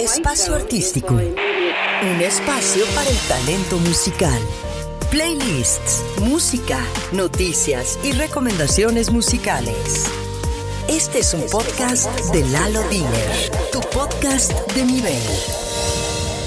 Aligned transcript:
Espacio 0.00 0.54
Artístico. 0.54 1.12
Un 1.12 2.20
espacio 2.22 2.86
para 2.94 3.10
el 3.10 3.18
talento 3.28 3.78
musical. 3.80 4.40
Playlists, 5.10 6.02
música, 6.22 6.78
noticias 7.12 7.98
y 8.02 8.12
recomendaciones 8.12 9.10
musicales. 9.10 10.06
Este 10.88 11.18
es 11.18 11.34
un 11.34 11.42
podcast 11.50 12.08
de 12.32 12.42
Lalo 12.46 12.82
Diner, 12.88 13.50
tu 13.72 13.80
podcast 13.94 14.52
de 14.72 14.86
nivel. 14.86 15.22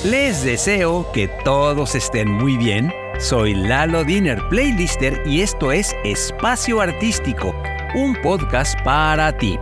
Les 0.03 0.43
deseo 0.43 1.05
que 1.11 1.27
todos 1.27 1.93
estén 1.93 2.31
muy 2.31 2.57
bien. 2.57 2.91
Soy 3.19 3.53
Lalo 3.53 4.03
Diner, 4.03 4.41
playlister, 4.49 5.21
y 5.27 5.41
esto 5.41 5.71
es 5.71 5.95
Espacio 6.03 6.81
Artístico, 6.81 7.53
un 7.93 8.19
podcast 8.23 8.75
para 8.83 9.37
ti. 9.37 9.59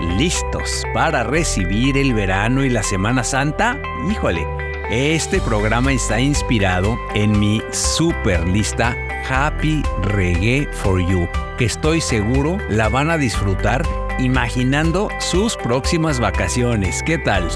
¿Listos 0.00 0.84
para 0.94 1.24
recibir 1.24 1.98
el 1.98 2.14
verano 2.14 2.62
y 2.62 2.70
la 2.70 2.84
Semana 2.84 3.24
Santa? 3.24 3.80
Híjole, 4.08 4.46
este 4.90 5.40
programa 5.40 5.92
está 5.92 6.20
inspirado 6.20 6.96
en 7.16 7.36
mi 7.40 7.60
super 7.72 8.46
lista 8.46 8.96
Happy 9.28 9.82
Reggae 10.02 10.68
for 10.70 11.00
You, 11.00 11.28
que 11.58 11.64
estoy 11.64 12.00
seguro 12.00 12.58
la 12.68 12.88
van 12.88 13.10
a 13.10 13.18
disfrutar 13.18 13.82
imaginando 14.20 15.08
sus 15.18 15.56
próximas 15.56 16.20
vacaciones. 16.20 17.02
¿Qué 17.02 17.18
tal? 17.18 17.48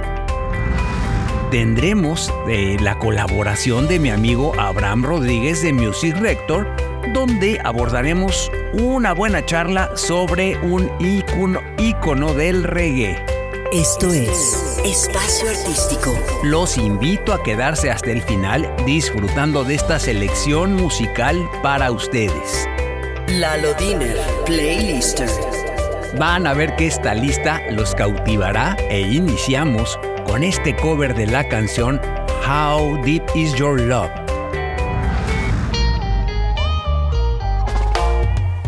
Tendremos 1.53 2.35
eh, 2.49 2.77
la 2.81 2.99
colaboración 2.99 3.87
de 3.87 4.01
mi 4.01 4.11
amigo 4.11 4.53
Abraham 4.59 5.05
Rodríguez 5.05 5.63
de 5.63 5.73
Music 5.73 6.17
Rector 6.17 6.67
donde 7.13 7.61
abordaremos 7.63 8.51
una 8.73 9.13
buena 9.13 9.45
charla 9.45 9.97
sobre 9.97 10.57
un 10.59 10.91
ícono, 11.33 11.61
ícono 11.79 12.35
del 12.35 12.63
reggae. 12.63 13.25
Esto 13.73 14.13
es 14.13 14.79
Espacio 14.85 15.49
Artístico. 15.49 16.15
Los 16.43 16.77
invito 16.77 17.33
a 17.33 17.43
quedarse 17.43 17.91
hasta 17.91 18.11
el 18.11 18.21
final 18.23 18.71
disfrutando 18.85 19.65
de 19.65 19.75
esta 19.75 19.99
selección 19.99 20.75
musical 20.75 21.49
para 21.63 21.91
ustedes. 21.91 22.69
Lalo 23.29 23.73
Diner, 23.75 24.19
Playlister. 24.45 25.31
Van 26.19 26.47
a 26.47 26.53
ver 26.53 26.77
que 26.77 26.87
esta 26.87 27.15
lista 27.15 27.63
los 27.71 27.95
cautivará 27.95 28.77
e 28.91 29.01
iniciamos 29.01 29.99
con 30.27 30.43
este 30.43 30.77
cover 30.77 31.15
de 31.15 31.27
la 31.27 31.49
canción 31.49 31.99
How 32.47 33.03
Deep 33.03 33.25
Is 33.35 33.55
Your 33.55 33.81
Love 33.81 34.22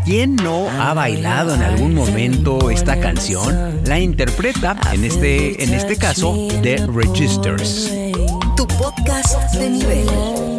¿Quién 0.05 0.37
no 0.37 0.69
ha 0.69 0.93
bailado 0.93 1.55
en 1.55 1.63
algún 1.63 1.95
momento 1.95 2.69
esta 2.69 3.01
canción? 3.01 3.81
La 3.87 3.99
interpreta, 3.99 4.77
en 4.93 5.03
este, 5.03 5.65
en 5.65 5.73
este 5.73 5.97
caso, 5.97 6.47
The 6.63 6.87
Registers. 6.87 7.91
Tu 8.55 8.67
podcast 8.67 9.55
de 9.55 9.71
nivel. 9.71 10.54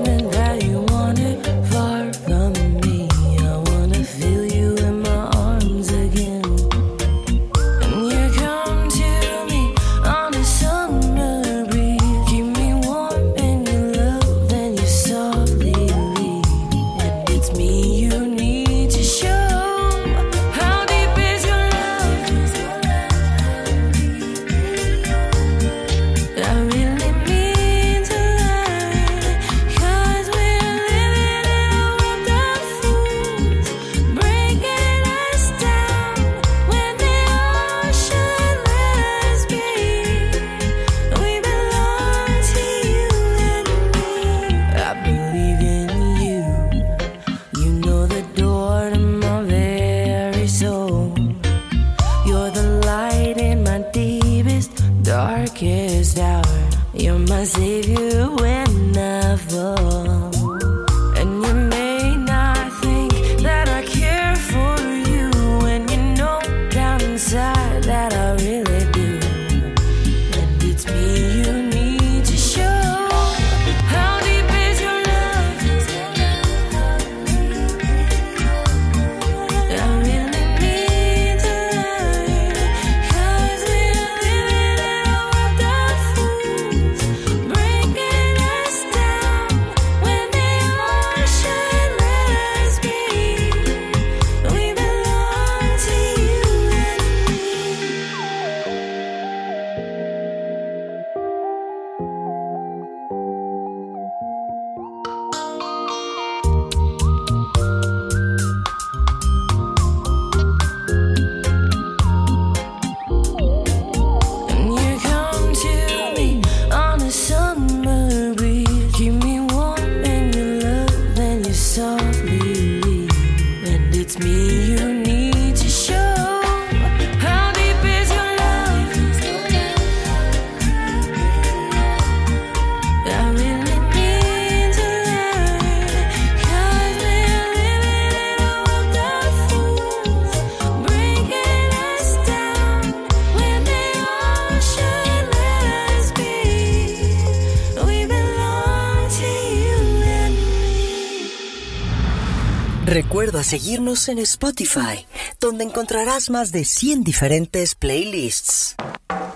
Seguirnos 153.56 154.10
en 154.10 154.18
Spotify, 154.19 155.07
donde 155.39 155.63
encontrarás 155.63 156.30
más 156.30 156.51
de 156.51 156.66
100 156.66 157.06
diferentes 157.06 157.74
playlists. 157.74 158.75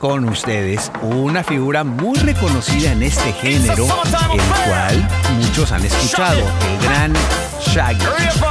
Con 0.01 0.27
ustedes, 0.27 0.91
una 1.01 1.41
figura 1.41 1.85
muy 1.85 2.17
reconocida 2.17 2.91
en 2.91 3.01
este 3.01 3.31
género, 3.31 3.85
el 3.85 4.41
cual 4.67 5.07
muchos 5.37 5.71
han 5.71 5.85
escuchado, 5.85 6.41
el 6.41 6.83
gran 6.83 7.13
Shaggy, 7.61 8.03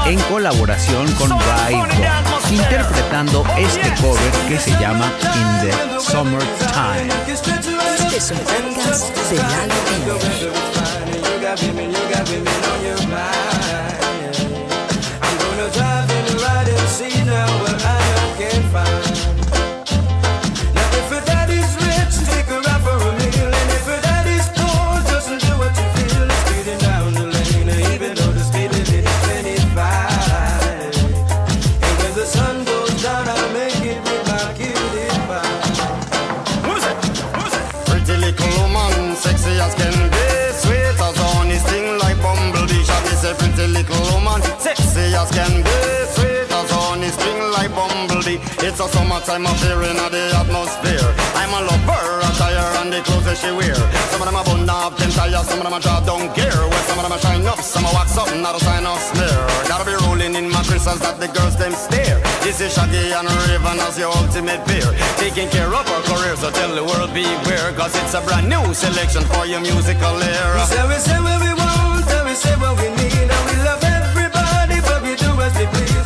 en 0.06 0.18
colaboración 0.30 1.12
con 1.16 1.28
Ray 1.38 1.74
interpretando 2.50 3.44
este 3.58 3.92
cover 4.00 4.32
que 4.48 4.58
se 4.58 4.70
llama 4.80 5.12
In 5.34 5.68
the 5.68 6.00
Summertime. 6.00 7.12
Este 7.26 8.16
es 8.16 8.30
un 8.30 8.38
podcast 8.38 9.14
de 9.30 9.36
as 45.14 45.30
can 45.30 45.62
be. 45.62 45.76
Sweet 46.14 46.50
as 46.50 46.70
honey, 46.70 47.08
sting 47.08 47.40
like 47.52 47.72
bumblebee. 47.74 48.40
It's 48.64 48.80
a 48.80 48.88
summertime 48.88 49.46
affair 49.46 49.82
in 49.84 49.96
the 49.96 50.24
atmosphere. 50.36 51.08
I'm 51.36 51.52
a 51.54 51.60
lover, 51.68 52.20
attire 52.28 52.68
and 52.80 52.92
the 52.92 53.00
clothes 53.02 53.24
that 53.24 53.38
she 53.38 53.50
wear. 53.52 53.76
Some 54.10 54.20
of 54.22 54.26
them 54.26 54.36
are 54.36 54.44
bun 54.44 54.68
up, 54.68 54.96
them 54.96 55.10
tires, 55.10 55.46
some 55.48 55.58
of 55.60 55.64
them 55.64 55.74
are 55.74 55.80
drop 55.80 56.04
down 56.06 56.32
gear. 56.34 56.52
Well, 56.52 56.84
some 56.88 56.98
of 56.98 57.04
them 57.04 57.12
are 57.12 57.22
shine 57.22 57.46
up, 57.46 57.60
some 57.60 57.86
are 57.86 57.94
wax 57.94 58.16
up, 58.18 58.28
not 58.36 58.56
a 58.56 58.60
sign 58.60 58.86
of 58.86 58.98
smear. 58.98 59.38
Gotta 59.68 59.84
be 59.84 59.94
rolling 60.04 60.34
in 60.34 60.50
my 60.50 60.62
crystals 60.64 61.00
that 61.00 61.20
the 61.20 61.28
girls 61.28 61.56
them 61.56 61.72
stare. 61.72 62.18
This 62.42 62.60
is 62.60 62.74
Shaggy 62.74 63.12
and 63.12 63.28
Raven 63.46 63.78
as 63.80 63.98
your 63.98 64.10
ultimate 64.10 64.64
peer. 64.66 64.88
Taking 65.16 65.48
care 65.48 65.68
of 65.68 65.86
our 65.86 66.02
career, 66.10 66.34
so 66.36 66.50
tell 66.50 66.74
the 66.74 66.84
world 66.84 67.12
beware. 67.14 67.72
Cause 67.78 67.94
it's 68.02 68.14
a 68.14 68.20
brand 68.22 68.48
new 68.48 68.74
selection 68.74 69.24
for 69.30 69.46
your 69.46 69.60
musical 69.60 70.16
era. 70.20 70.58
We 70.58 70.64
say, 70.66 70.84
we 70.88 70.98
say 70.98 71.18
what 71.20 71.38
we 71.40 71.52
want, 71.54 72.08
and 72.08 72.24
we 72.28 72.34
say 72.34 72.54
what 72.58 72.74
we 72.76 72.88
need, 72.98 73.28
and 73.30 73.44
we 73.46 73.54
love 73.62 73.78
everybody, 73.82 73.87
because 75.48 75.88
they. 75.92 75.97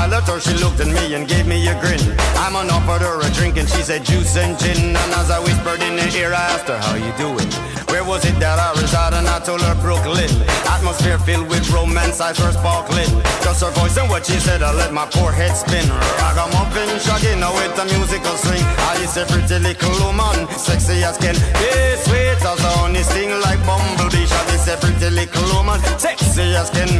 Smile 0.00 0.14
at 0.14 0.28
her, 0.32 0.40
she 0.40 0.56
looked 0.64 0.80
at 0.80 0.88
me 0.88 1.12
and 1.12 1.28
gave 1.28 1.46
me 1.46 1.60
a 1.68 1.76
grin. 1.76 2.00
I'm 2.40 2.56
on 2.56 2.72
offered 2.72 3.04
her 3.04 3.20
a 3.20 3.28
drink 3.36 3.58
and 3.60 3.68
she 3.68 3.84
said 3.84 4.00
juice 4.02 4.34
and 4.34 4.56
gin. 4.58 4.96
And 4.96 5.12
as 5.12 5.28
I 5.30 5.38
whispered 5.44 5.84
in 5.84 6.00
her 6.00 6.08
ear, 6.16 6.32
I 6.32 6.56
asked 6.56 6.72
her, 6.72 6.80
how 6.80 6.96
you 6.96 7.12
doing? 7.20 7.44
Where 7.92 8.00
was 8.02 8.24
it 8.24 8.32
that 8.40 8.56
I 8.56 8.72
reside? 8.80 9.12
And 9.12 9.28
I 9.28 9.44
told 9.44 9.60
her 9.60 9.76
Brooklyn. 9.76 10.32
Atmosphere 10.64 11.18
filled 11.18 11.52
with 11.52 11.68
romance, 11.68 12.16
eyes 12.16 12.40
were 12.40 12.48
sparkling. 12.48 13.12
Just 13.44 13.60
her 13.60 13.68
voice 13.76 14.00
and 14.00 14.08
what 14.08 14.24
she 14.24 14.40
said, 14.40 14.62
I 14.62 14.72
let 14.72 14.88
my 14.96 15.04
poor 15.04 15.32
head 15.32 15.52
spin. 15.52 15.84
I 15.84 16.32
got 16.32 16.48
Ragamuffin, 16.48 16.96
shaggy, 17.04 17.36
now 17.36 17.52
with 17.52 17.76
a 17.76 17.84
musical 17.92 18.36
swing. 18.40 18.64
I 18.88 19.04
is 19.04 19.20
a 19.20 19.28
pretty 19.28 19.60
little 19.60 19.92
woman, 20.00 20.48
sexy 20.56 21.04
as 21.04 21.20
can 21.20 21.36
be. 21.36 21.68
Sweet 22.08 22.40
as 22.40 22.60
honey, 22.72 23.04
sting 23.04 23.36
like 23.44 23.60
bumblebee. 23.68 24.24
Shaggy 24.24 24.56
is 24.56 24.64
a 24.64 24.80
pretty 24.80 25.12
little 25.12 25.44
woman, 25.52 25.76
sexy 26.00 26.56
as 26.56 26.72
can 26.72 26.99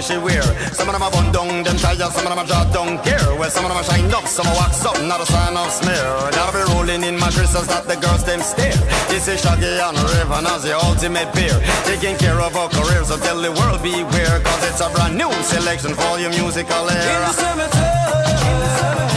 that 0.00 0.12
she 0.12 0.18
wear. 0.18 0.42
Some 0.72 0.88
of 0.88 0.94
them 0.94 1.02
are 1.02 1.10
bun 1.10 1.32
down, 1.32 1.62
them 1.62 1.76
tires, 1.76 2.12
some 2.16 2.24
of 2.24 2.30
them 2.32 2.38
are 2.40 2.46
drop 2.46 2.72
down 2.72 2.96
gear. 3.04 3.20
Well, 3.36 3.50
some 3.50 3.64
of 3.64 3.70
them 3.70 3.78
are 3.78 3.84
shine 3.84 4.08
up, 4.12 4.26
some 4.26 4.46
are 4.46 4.56
wax 4.56 4.84
up, 4.84 4.96
not 5.04 5.20
a 5.20 5.26
sign 5.26 5.56
of 5.56 5.68
smear. 5.70 6.04
Gotta 6.32 6.56
be 6.56 6.62
rolling 6.72 7.04
in 7.04 7.18
my 7.18 7.30
crystals 7.30 7.66
that 7.68 7.84
the 7.86 7.96
girls 7.96 8.24
them 8.24 8.40
stare. 8.40 8.76
This 9.12 9.28
is 9.28 9.40
Shaggy 9.40 9.68
and 9.68 9.96
Raven 10.16 10.46
as 10.48 10.62
the 10.64 10.76
ultimate 10.76 11.28
peer. 11.36 11.56
Taking 11.84 12.16
care 12.16 12.40
of 12.40 12.56
our 12.56 12.68
careers, 12.68 13.08
so 13.08 13.18
tell 13.18 13.40
the 13.40 13.52
world 13.52 13.82
beware. 13.82 14.40
Cause 14.40 14.62
it's 14.68 14.80
a 14.80 14.88
brand 14.90 15.16
new 15.18 15.30
selection 15.44 15.92
for 15.94 16.18
your 16.18 16.30
musical 16.30 16.88
In 16.88 16.96
the 16.96 17.04
era. 17.04 17.32
summertime, 17.36 18.24
in 18.40 18.56
the 18.60 18.68
summertime, 18.80 19.09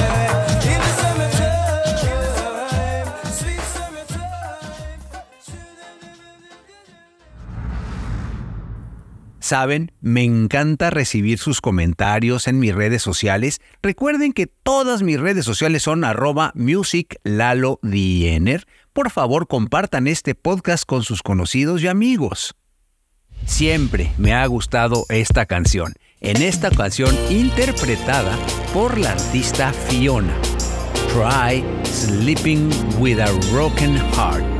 Saben, 9.44 9.92
me 10.00 10.24
encanta 10.24 10.90
recibir 10.90 11.38
sus 11.38 11.60
comentarios 11.60 12.48
en 12.48 12.60
mis 12.60 12.74
redes 12.74 13.01
sociales. 13.01 13.60
Recuerden 13.81 14.31
que 14.31 14.48
todas 14.48 15.04
mis 15.04 15.19
redes 15.19 15.44
sociales 15.44 15.84
son 15.84 16.06
arroba 16.06 16.54
musiclalodiener. 16.56 18.66
Por 18.94 19.12
favor, 19.12 19.50
compartan 19.50 20.07
este 20.07 20.34
podcast 20.34 20.86
con 20.86 21.04
sus 21.04 21.22
conocidos 21.22 21.84
y 21.84 21.90
amigos. 21.90 22.56
Siempre 23.45 24.13
me 24.18 24.34
ha 24.34 24.45
gustado 24.45 25.06
esta 25.10 25.45
canción, 25.45 25.92
en 26.22 26.42
esta 26.42 26.69
ocasión 26.69 27.13
interpretada 27.30 28.40
por 28.74 28.98
la 28.98 29.12
artista 29.12 29.74
Fiona. 29.74 30.38
Try 31.10 31.66
Sleeping 31.84 32.69
with 32.98 33.19
a 33.19 33.30
Broken 33.51 33.98
Heart. 34.13 34.53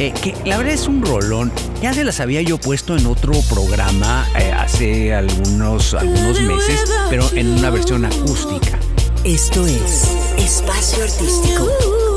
Eh, 0.00 0.14
que 0.22 0.34
la 0.46 0.56
verdad 0.56 0.72
es 0.72 0.88
un 0.88 1.04
rolón. 1.04 1.52
Ya 1.82 1.92
se 1.92 2.04
las 2.04 2.20
había 2.20 2.40
yo 2.40 2.56
puesto 2.56 2.96
en 2.96 3.06
otro 3.06 3.34
programa 3.50 4.26
eh, 4.38 4.50
hace 4.50 5.14
algunos, 5.14 5.92
algunos 5.92 6.40
meses, 6.40 6.90
pero 7.10 7.28
en 7.34 7.58
una 7.58 7.68
versión 7.68 8.06
acústica. 8.06 8.78
Esto 9.24 9.66
es 9.66 10.08
Espacio 10.38 11.04
Artístico. 11.04 12.09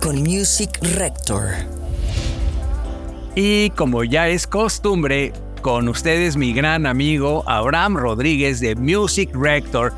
Con 0.00 0.22
Music 0.22 0.78
Rector. 0.80 1.48
Y 3.34 3.70
como 3.70 4.04
ya 4.04 4.28
es 4.28 4.46
costumbre, 4.46 5.32
con 5.60 5.88
ustedes 5.88 6.36
mi 6.36 6.52
gran 6.52 6.86
amigo 6.86 7.42
Abraham 7.48 7.96
Rodríguez 7.96 8.60
de 8.60 8.76
Music 8.76 9.30
Rector. 9.34 9.92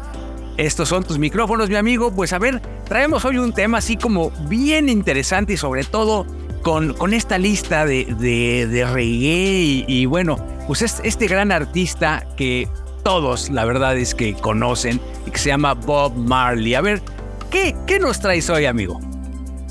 Estos 0.56 0.88
son 0.88 1.04
tus 1.04 1.18
micrófonos, 1.18 1.68
mi 1.68 1.76
amigo. 1.76 2.10
Pues 2.10 2.32
a 2.32 2.38
ver, 2.38 2.62
traemos 2.86 3.26
hoy 3.26 3.36
un 3.36 3.52
tema 3.52 3.78
así 3.78 3.98
como 3.98 4.30
bien 4.48 4.88
interesante 4.88 5.52
y 5.52 5.56
sobre 5.58 5.84
todo 5.84 6.24
con, 6.62 6.94
con 6.94 7.12
esta 7.12 7.36
lista 7.36 7.84
de, 7.84 8.06
de, 8.06 8.86
reggae 8.86 9.60
y, 9.60 9.84
y 9.86 10.06
bueno, 10.06 10.38
pues 10.66 10.80
es 10.80 10.98
este 11.04 11.26
gran 11.26 11.52
artista 11.52 12.26
que 12.38 12.70
todos 13.02 13.50
la 13.50 13.66
verdad 13.66 13.98
es 13.98 14.14
que 14.14 14.32
conocen 14.32 14.98
y 15.26 15.30
que 15.30 15.38
se 15.38 15.50
llama 15.50 15.74
Bob 15.74 16.16
Marley. 16.16 16.74
A 16.74 16.80
ver, 16.80 17.02
¿qué, 17.50 17.76
qué 17.86 17.98
nos 17.98 18.18
traes 18.18 18.48
hoy, 18.48 18.64
amigo? 18.64 18.98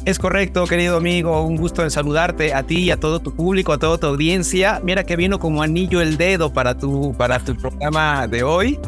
Es 0.08 0.20
correcto, 0.20 0.66
querido 0.68 0.96
amigo. 0.96 1.44
Un 1.44 1.58
gusto 1.58 1.84
en 1.84 1.92
saludarte 1.92 2.54
a 2.54 2.64
ti 2.64 2.84
y 2.84 2.92
a 2.92 2.98
todo 2.98 3.20
tu 3.20 3.36
público, 3.36 3.74
a 3.74 3.78
toda 3.78 3.98
tu 3.98 4.08
audiencia. 4.08 4.80
Mira 4.82 5.04
que 5.04 5.18
vino 5.18 5.38
como 5.38 5.62
anillo 5.62 6.00
el 6.00 6.16
dedo 6.16 6.54
para 6.54 6.78
tu, 6.78 7.14
para 7.18 7.40
tu 7.40 7.58
programa 7.58 8.26
de 8.26 8.42
hoy. 8.42 8.80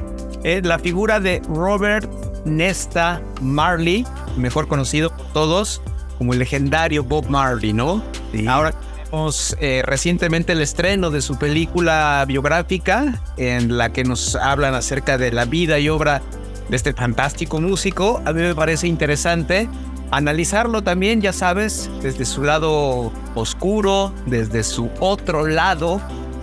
Es 0.45 0.65
la 0.65 0.79
figura 0.79 1.19
de 1.19 1.41
Robert 1.49 2.09
Nesta 2.45 3.21
Marley, 3.41 4.07
mejor 4.37 4.69
conocido 4.69 5.09
por 5.09 5.25
todos 5.33 5.81
como 6.17 6.31
el 6.31 6.39
legendario 6.39 7.03
Bob 7.03 7.29
Marley, 7.29 7.73
¿no? 7.73 8.01
Ahora 8.47 8.71
tenemos 9.03 9.57
eh, 9.59 9.81
recientemente 9.85 10.53
el 10.53 10.61
estreno 10.61 11.11
de 11.11 11.21
su 11.21 11.37
película 11.37 12.23
biográfica 12.29 13.21
en 13.35 13.77
la 13.77 13.91
que 13.91 14.05
nos 14.05 14.37
hablan 14.37 14.73
acerca 14.73 15.17
de 15.17 15.33
la 15.33 15.43
vida 15.43 15.79
y 15.79 15.89
obra 15.89 16.21
de 16.69 16.77
este 16.77 16.93
fantástico 16.93 17.59
músico. 17.59 18.21
A 18.23 18.31
mí 18.31 18.41
me 18.41 18.55
parece 18.55 18.87
interesante 18.87 19.67
analizarlo 20.11 20.81
también, 20.81 21.21
ya 21.21 21.33
sabes, 21.33 21.89
desde 22.01 22.25
su 22.25 22.43
lado 22.43 23.11
oscuro, 23.35 24.13
desde 24.25 24.63
su 24.63 24.89
otro 24.99 25.47
lado, 25.47 26.01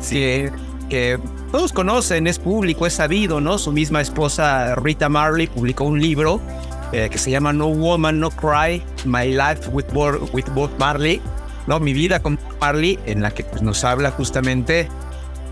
que, 0.09 0.53
que 0.89 1.19
todos 1.51 1.73
conocen, 1.73 2.27
es 2.27 2.39
público, 2.39 2.87
es 2.87 2.95
sabido, 2.95 3.41
¿no? 3.41 3.59
Su 3.59 3.73
misma 3.73 4.01
esposa 4.01 4.75
Rita 4.77 5.09
Marley 5.09 5.47
publicó 5.47 5.85
un 5.85 6.01
libro 6.01 6.41
eh, 6.93 7.09
que 7.11 7.19
se 7.19 7.31
llama 7.31 7.53
No 7.53 7.69
Woman, 7.69 8.21
No 8.21 8.31
Cry, 8.31 8.83
My 9.05 9.33
Life 9.33 9.71
with 9.73 9.87
Bob, 9.93 10.29
with 10.33 10.47
Bob 10.55 10.71
Marley, 10.79 11.21
¿no? 11.67 11.81
Mi 11.81 11.93
vida 11.93 12.21
con 12.23 12.39
Marley, 12.61 12.99
en 13.07 13.23
la 13.23 13.33
que 13.33 13.43
pues, 13.45 13.63
nos 13.63 13.83
habla 13.85 14.13
justamente 14.13 14.89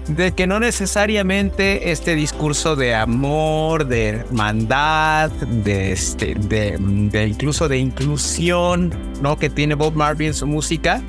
de 0.08 0.32
que 0.32 0.46
no 0.46 0.60
necesariamente 0.60 1.90
este 1.90 2.14
discurso 2.14 2.76
de 2.76 2.94
amor, 2.94 3.86
de 3.86 4.08
hermandad, 4.08 5.30
de, 5.30 5.92
este, 5.92 6.34
de, 6.34 7.26
incluso 7.26 7.68
de 7.68 7.78
inclusión, 7.78 8.92
¿no? 9.22 9.36
Que 9.36 9.48
tiene 9.48 9.74
Bob 9.74 9.94
Marley 9.94 10.28
en 10.28 10.34
su 10.34 10.46
música, 10.46 11.02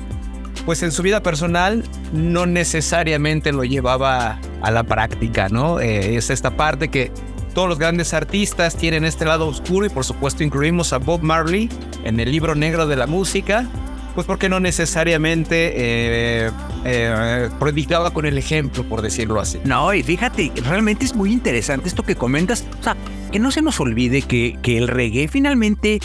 pues 0.64 0.82
en 0.82 0.92
su 0.92 1.02
vida 1.02 1.22
personal 1.22 1.84
no 2.12 2.46
necesariamente 2.46 3.52
lo 3.52 3.64
llevaba 3.64 4.40
a 4.62 4.70
la 4.70 4.84
práctica, 4.84 5.48
¿no? 5.48 5.80
Eh, 5.80 6.16
es 6.16 6.30
esta 6.30 6.56
parte 6.56 6.88
que 6.88 7.12
todos 7.54 7.68
los 7.68 7.78
grandes 7.78 8.12
artistas 8.14 8.76
tienen 8.76 9.04
este 9.04 9.24
lado 9.24 9.46
oscuro 9.46 9.86
y 9.86 9.88
por 9.88 10.04
supuesto 10.04 10.42
incluimos 10.42 10.92
a 10.92 10.98
Bob 10.98 11.22
Marley 11.22 11.70
en 12.04 12.20
el 12.20 12.30
libro 12.30 12.54
negro 12.54 12.86
de 12.86 12.96
la 12.96 13.06
música, 13.06 13.66
pues 14.16 14.26
porque 14.26 14.48
no 14.48 14.58
necesariamente 14.58 15.72
eh, 15.76 16.50
eh, 16.84 17.48
predicaba 17.60 18.10
con 18.12 18.26
el 18.26 18.36
ejemplo, 18.38 18.82
por 18.82 19.00
decirlo 19.02 19.38
así. 19.40 19.60
No, 19.64 19.94
y 19.94 20.02
fíjate, 20.02 20.50
realmente 20.64 21.04
es 21.04 21.14
muy 21.14 21.32
interesante 21.32 21.86
esto 21.88 22.02
que 22.02 22.16
comentas. 22.16 22.64
O 22.80 22.82
sea, 22.82 22.96
que 23.30 23.38
no 23.38 23.52
se 23.52 23.62
nos 23.62 23.78
olvide 23.78 24.22
que, 24.22 24.58
que 24.62 24.76
el 24.78 24.88
reggae 24.88 25.28
finalmente 25.28 26.00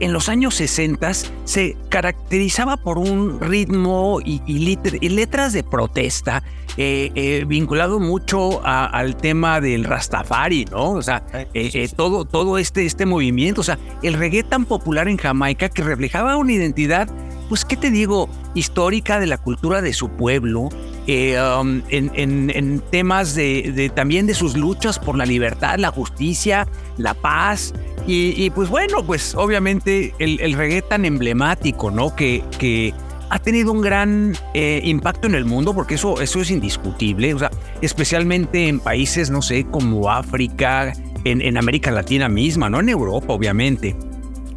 en 0.00 0.12
los 0.12 0.28
años 0.28 0.54
60 0.56 1.12
se 1.44 1.76
caracterizaba 1.88 2.76
por 2.76 2.98
un 2.98 3.40
ritmo 3.40 4.18
y, 4.24 4.42
y, 4.46 4.58
lit- 4.76 4.98
y 5.00 5.08
letras 5.10 5.52
de 5.52 5.62
protesta 5.62 6.42
eh, 6.76 7.10
eh, 7.14 7.44
vinculado 7.46 8.00
mucho 8.00 8.66
a- 8.66 8.86
al 8.86 9.16
tema 9.16 9.60
del 9.60 9.84
Rastafari, 9.84 10.64
¿no? 10.66 10.90
O 10.90 11.02
sea, 11.02 11.22
eh, 11.54 11.88
todo, 11.96 12.24
todo 12.24 12.58
este, 12.58 12.84
este 12.84 13.06
movimiento, 13.06 13.60
o 13.60 13.64
sea, 13.64 13.78
el 14.02 14.14
reggae 14.14 14.42
tan 14.42 14.64
popular 14.64 15.06
en 15.08 15.16
Jamaica 15.18 15.68
que 15.68 15.82
reflejaba 15.84 16.36
una 16.36 16.52
identidad, 16.52 17.08
pues, 17.48 17.64
¿qué 17.64 17.76
te 17.76 17.90
digo? 17.90 18.28
Histórica 18.54 19.18
de 19.20 19.26
la 19.26 19.38
cultura 19.38 19.80
de 19.82 19.92
su 19.92 20.08
pueblo, 20.10 20.68
eh, 21.06 21.38
um, 21.60 21.82
en, 21.88 22.10
en- 22.14 22.50
en 22.50 22.80
temas 22.90 23.34
de, 23.34 23.72
de- 23.74 23.88
también 23.88 24.26
de 24.26 24.34
sus 24.34 24.56
luchas 24.56 24.98
por 24.98 25.16
la 25.16 25.24
libertad, 25.26 25.78
la 25.78 25.90
justicia, 25.90 26.66
la 26.98 27.14
paz. 27.14 27.72
Y, 28.08 28.50
pues 28.50 28.68
bueno, 28.68 29.04
pues 29.04 29.34
obviamente 29.34 30.14
el, 30.20 30.38
el 30.40 30.52
reggae 30.52 30.80
tan 30.82 31.04
emblemático, 31.04 31.90
¿no? 31.90 32.14
Que, 32.14 32.44
que 32.56 32.94
ha 33.30 33.40
tenido 33.40 33.72
un 33.72 33.80
gran 33.80 34.36
eh, 34.54 34.80
impacto 34.84 35.26
en 35.26 35.34
el 35.34 35.44
mundo, 35.44 35.74
porque 35.74 35.96
eso, 35.96 36.20
eso 36.20 36.40
es 36.40 36.52
indiscutible, 36.52 37.34
o 37.34 37.38
sea, 37.40 37.50
especialmente 37.80 38.68
en 38.68 38.78
países, 38.78 39.30
no 39.30 39.42
sé, 39.42 39.64
como 39.64 40.08
África, 40.08 40.92
en, 41.24 41.40
en 41.42 41.56
América 41.56 41.90
Latina 41.90 42.28
misma, 42.28 42.70
¿no? 42.70 42.78
En 42.78 42.88
Europa, 42.88 43.32
obviamente 43.32 43.96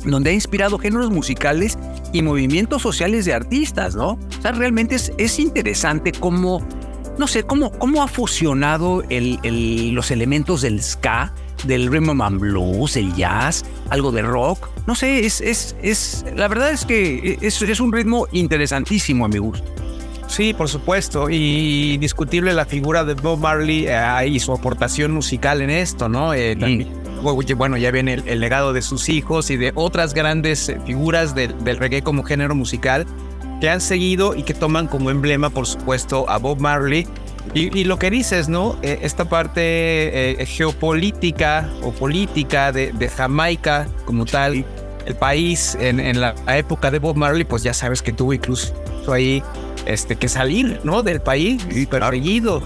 donde 0.06 0.30
ha 0.32 0.34
inspirado 0.34 0.78
géneros 0.78 1.10
musicales 1.12 1.78
y 2.14 2.22
movimientos 2.22 2.82
sociales 2.82 3.26
de 3.26 3.34
artistas, 3.34 3.96
¿no? 3.96 4.12
O 4.12 4.42
sea, 4.42 4.52
realmente 4.52 4.96
es, 4.96 5.12
es 5.18 5.40
interesante 5.40 6.12
cómo, 6.12 6.66
no 7.18 7.28
sé, 7.28 7.44
cómo, 7.44 7.72
cómo 7.72 8.02
ha 8.02 8.08
fusionado 8.08 9.04
el- 9.10 9.40
el- 9.44 9.92
los 9.92 10.12
elementos 10.12 10.62
del 10.62 10.82
ska, 10.82 11.34
del 11.66 11.92
rhythm 11.92 12.22
and 12.22 12.40
blues, 12.40 12.96
el 12.96 13.14
jazz, 13.16 13.66
algo 13.90 14.12
de 14.14 14.22
rock. 14.22 14.70
No 14.88 14.96
sé, 14.96 15.26
es, 15.26 15.42
es, 15.42 15.76
es 15.82 16.24
la 16.36 16.48
verdad 16.48 16.72
es 16.72 16.86
que 16.86 17.38
es, 17.42 17.62
es 17.62 17.80
un 17.82 17.92
ritmo 17.92 18.26
interesantísimo 18.32 19.26
a 19.26 19.28
mi 19.28 19.38
gusto. 19.40 19.66
Sí, 20.28 20.54
por 20.54 20.70
supuesto, 20.70 21.28
y 21.30 21.98
discutible 21.98 22.54
la 22.54 22.64
figura 22.66 23.04
de 23.04 23.16
Bob 23.16 23.40
Marley 23.40 23.86
eh, 23.88 24.28
y 24.28 24.40
su 24.40 24.54
aportación 24.54 25.12
musical 25.12 25.60
en 25.62 25.72
esto, 25.72 26.08
¿no? 26.08 26.34
Eh, 26.36 26.56
también, 26.56 26.88
bueno, 27.22 27.78
ya 27.78 27.92
viene 27.92 28.14
el, 28.14 28.28
el 28.28 28.40
legado 28.40 28.74
de 28.74 28.82
sus 28.82 29.10
hijos 29.10 29.50
y 29.50 29.58
de 29.58 29.72
otras 29.76 30.14
grandes 30.14 30.70
eh, 30.70 30.80
figuras 30.86 31.36
del- 31.36 31.58
del 31.64 31.78
reggae 31.78 32.02
como 32.02 32.24
género 32.24 32.56
musical 32.56 33.06
que 33.62 33.70
han 33.70 33.82
seguido 33.82 34.36
y 34.36 34.44
que 34.44 34.54
toman 34.54 34.88
como 34.88 35.12
emblema, 35.12 35.50
por 35.50 35.68
supuesto, 35.68 36.30
a 36.30 36.38
Bob 36.38 36.60
Marley. 36.60 37.06
Y, 37.54 37.78
y 37.78 37.84
lo 37.84 37.98
que 38.00 38.10
dices, 38.10 38.48
¿no? 38.48 38.78
Eh, 38.84 39.00
esta 39.02 39.26
parte 39.28 39.62
eh, 40.42 40.46
geopolítica 40.46 41.70
o 41.82 41.92
política 41.92 42.72
de, 42.72 42.92
de 42.94 43.10
Jamaica 43.10 43.88
como 44.06 44.26
tal, 44.26 44.66
el 45.06 45.16
país 45.16 45.76
en, 45.80 46.00
en 46.00 46.22
la 46.22 46.36
época 46.58 46.92
de 46.92 47.00
Bob 47.00 47.16
Marley, 47.18 47.44
pues 47.44 47.64
ya 47.64 47.74
sabes 47.74 48.02
que 48.02 48.14
tuvo 48.14 48.34
incluso 48.34 48.74
ahí 49.12 49.42
este, 49.86 50.16
que 50.16 50.28
salir, 50.30 50.80
¿no? 50.84 51.02
Del 51.04 51.22
país, 51.22 51.64
perseguido. 51.90 52.62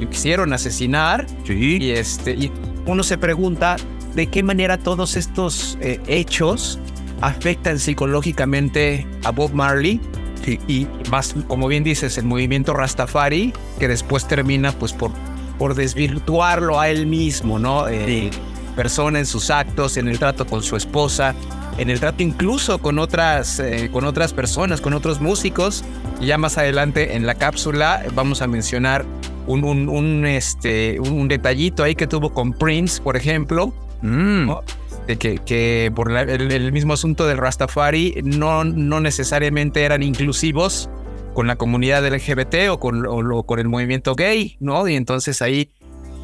Y 0.00 0.06
quisieron 0.06 0.52
asesinar. 0.52 1.26
Y, 1.48 1.90
este, 1.90 2.32
y 2.32 2.50
uno 2.86 3.02
se 3.02 3.18
pregunta 3.18 3.76
de 4.14 4.26
qué 4.26 4.42
manera 4.42 4.78
todos 4.78 5.16
estos 5.16 5.78
eh, 5.80 6.00
hechos 6.06 6.78
afectan 7.20 7.78
psicológicamente 7.78 9.06
a 9.24 9.30
Bob 9.30 9.52
Marley. 9.54 10.00
Y, 10.44 10.52
y 10.66 10.88
más, 11.10 11.34
como 11.46 11.68
bien 11.68 11.84
dices, 11.84 12.18
el 12.18 12.24
movimiento 12.24 12.74
Rastafari, 12.74 13.52
que 13.78 13.86
después 13.86 14.26
termina 14.26 14.72
pues 14.72 14.92
por, 14.92 15.12
por 15.56 15.74
desvirtuarlo 15.74 16.80
a 16.80 16.88
él 16.88 17.06
mismo, 17.06 17.58
¿no? 17.60 17.86
Eh, 17.88 18.30
Persona 18.74 19.18
en 19.18 19.26
sus 19.26 19.50
actos, 19.50 19.98
en 19.98 20.08
el 20.08 20.18
trato 20.18 20.46
con 20.46 20.62
su 20.62 20.76
esposa, 20.76 21.34
en 21.76 21.90
el 21.90 22.00
trato 22.00 22.22
incluso 22.22 22.78
con 22.78 22.98
otras, 22.98 23.60
eh, 23.60 23.90
con 23.92 24.04
otras 24.04 24.32
personas, 24.32 24.80
con 24.80 24.94
otros 24.94 25.20
músicos. 25.20 25.84
Y 26.20 26.26
ya 26.26 26.38
más 26.38 26.56
adelante 26.56 27.14
en 27.14 27.26
la 27.26 27.34
cápsula 27.34 28.02
vamos 28.14 28.40
a 28.40 28.46
mencionar 28.46 29.04
un, 29.46 29.64
un, 29.64 29.88
un, 29.88 30.26
este, 30.26 30.98
un, 31.00 31.28
detallito 31.28 31.82
ahí 31.82 31.94
que 31.94 32.06
tuvo 32.06 32.32
con 32.32 32.52
Prince, 32.52 33.00
por 33.02 33.16
ejemplo, 33.16 33.72
Mm, 34.02 34.46
¿no? 34.46 34.62
de 35.06 35.16
que, 35.16 35.38
que 35.38 35.92
por 35.94 36.10
la- 36.10 36.22
el, 36.22 36.50
el 36.50 36.72
mismo 36.72 36.92
asunto 36.92 37.24
del 37.26 37.38
Rastafari 37.38 38.20
no, 38.24 38.64
no 38.64 39.00
necesariamente 39.00 39.82
eran 39.84 40.02
inclusivos 40.02 40.90
con 41.34 41.46
la 41.46 41.54
comunidad 41.56 42.04
LGBT 42.06 42.68
o 42.70 42.80
con, 42.80 43.06
o 43.06 43.42
con 43.44 43.58
el 43.60 43.68
movimiento 43.68 44.14
gay, 44.16 44.56
¿no? 44.60 44.86
Y 44.88 44.96
entonces 44.96 45.40
ahí, 45.40 45.70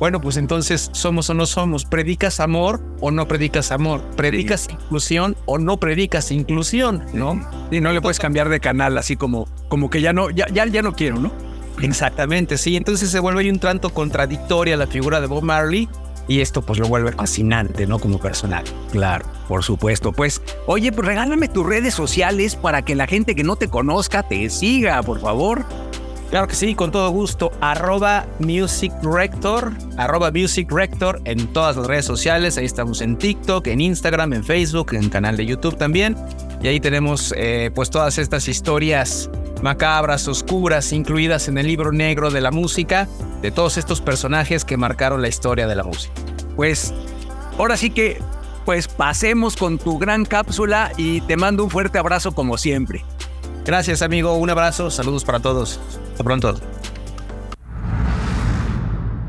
bueno, 0.00 0.20
pues 0.20 0.36
entonces 0.36 0.90
somos 0.92 1.30
o 1.30 1.34
no 1.34 1.46
somos, 1.46 1.84
predicas 1.84 2.40
amor 2.40 2.80
o 3.00 3.10
no 3.12 3.26
predicas 3.28 3.70
amor, 3.72 4.02
predicas 4.16 4.68
inclusión 4.70 5.36
o 5.46 5.58
no 5.58 5.78
predicas 5.78 6.30
inclusión, 6.32 7.04
¿no? 7.14 7.40
Y 7.70 7.80
no 7.80 7.92
le 7.92 8.00
puedes 8.00 8.18
cambiar 8.18 8.48
de 8.48 8.58
canal 8.60 8.98
así 8.98 9.16
como, 9.16 9.48
como 9.68 9.88
que 9.88 10.00
ya 10.00 10.12
no, 10.12 10.30
ya, 10.30 10.46
ya, 10.52 10.66
ya 10.66 10.82
no 10.82 10.92
quiero, 10.94 11.18
¿no? 11.20 11.32
Exactamente, 11.82 12.58
sí. 12.58 12.76
Entonces 12.76 13.10
se 13.10 13.20
vuelve 13.20 13.50
un 13.50 13.58
tanto 13.58 13.90
contradictoria 13.90 14.76
la 14.76 14.86
figura 14.86 15.20
de 15.20 15.26
Bob 15.26 15.42
Marley 15.42 15.88
y 16.28 16.40
esto 16.40 16.62
pues 16.62 16.78
lo 16.78 16.86
vuelve 16.88 17.12
fascinante, 17.12 17.86
¿no? 17.86 17.98
Como 17.98 18.18
personaje. 18.18 18.66
Claro, 18.92 19.24
por 19.48 19.64
supuesto. 19.64 20.12
Pues, 20.12 20.42
oye, 20.66 20.92
pues 20.92 21.06
regálame 21.06 21.48
tus 21.48 21.66
redes 21.66 21.94
sociales 21.94 22.54
para 22.54 22.82
que 22.82 22.94
la 22.94 23.06
gente 23.06 23.34
que 23.34 23.42
no 23.42 23.56
te 23.56 23.68
conozca 23.68 24.22
te 24.22 24.48
siga, 24.50 25.02
por 25.02 25.20
favor. 25.20 25.64
Claro 26.30 26.46
que 26.46 26.54
sí, 26.54 26.74
con 26.74 26.90
todo 26.90 27.08
gusto. 27.08 27.50
Arroba 27.62 28.26
Music 28.38 28.92
Rector, 29.02 29.72
arroba 29.96 30.30
Music 30.30 30.70
Rector 30.70 31.22
en 31.24 31.46
todas 31.54 31.76
las 31.76 31.86
redes 31.86 32.04
sociales. 32.04 32.58
Ahí 32.58 32.66
estamos 32.66 33.00
en 33.00 33.16
TikTok, 33.16 33.66
en 33.68 33.80
Instagram, 33.80 34.34
en 34.34 34.44
Facebook, 34.44 34.92
en 34.92 35.08
canal 35.08 35.38
de 35.38 35.46
YouTube 35.46 35.78
también. 35.78 36.14
Y 36.62 36.68
ahí 36.68 36.80
tenemos 36.80 37.32
eh, 37.38 37.70
pues 37.74 37.88
todas 37.88 38.18
estas 38.18 38.46
historias 38.46 39.30
macabras, 39.62 40.28
oscuras, 40.28 40.92
incluidas 40.92 41.48
en 41.48 41.58
el 41.58 41.66
libro 41.66 41.92
negro 41.92 42.30
de 42.30 42.40
la 42.40 42.50
música, 42.50 43.08
de 43.42 43.50
todos 43.50 43.76
estos 43.76 44.00
personajes 44.00 44.64
que 44.64 44.76
marcaron 44.76 45.22
la 45.22 45.28
historia 45.28 45.66
de 45.66 45.76
la 45.76 45.84
música. 45.84 46.14
Pues 46.56 46.92
ahora 47.58 47.76
sí 47.76 47.90
que 47.90 48.20
pues 48.64 48.88
pasemos 48.88 49.56
con 49.56 49.78
tu 49.78 49.98
gran 49.98 50.24
cápsula 50.24 50.92
y 50.96 51.20
te 51.22 51.36
mando 51.36 51.64
un 51.64 51.70
fuerte 51.70 51.98
abrazo 51.98 52.32
como 52.32 52.58
siempre. 52.58 53.04
Gracias 53.64 54.02
amigo, 54.02 54.34
un 54.34 54.50
abrazo, 54.50 54.90
saludos 54.90 55.24
para 55.24 55.40
todos. 55.40 55.80
Hasta 56.12 56.24
pronto. 56.24 56.54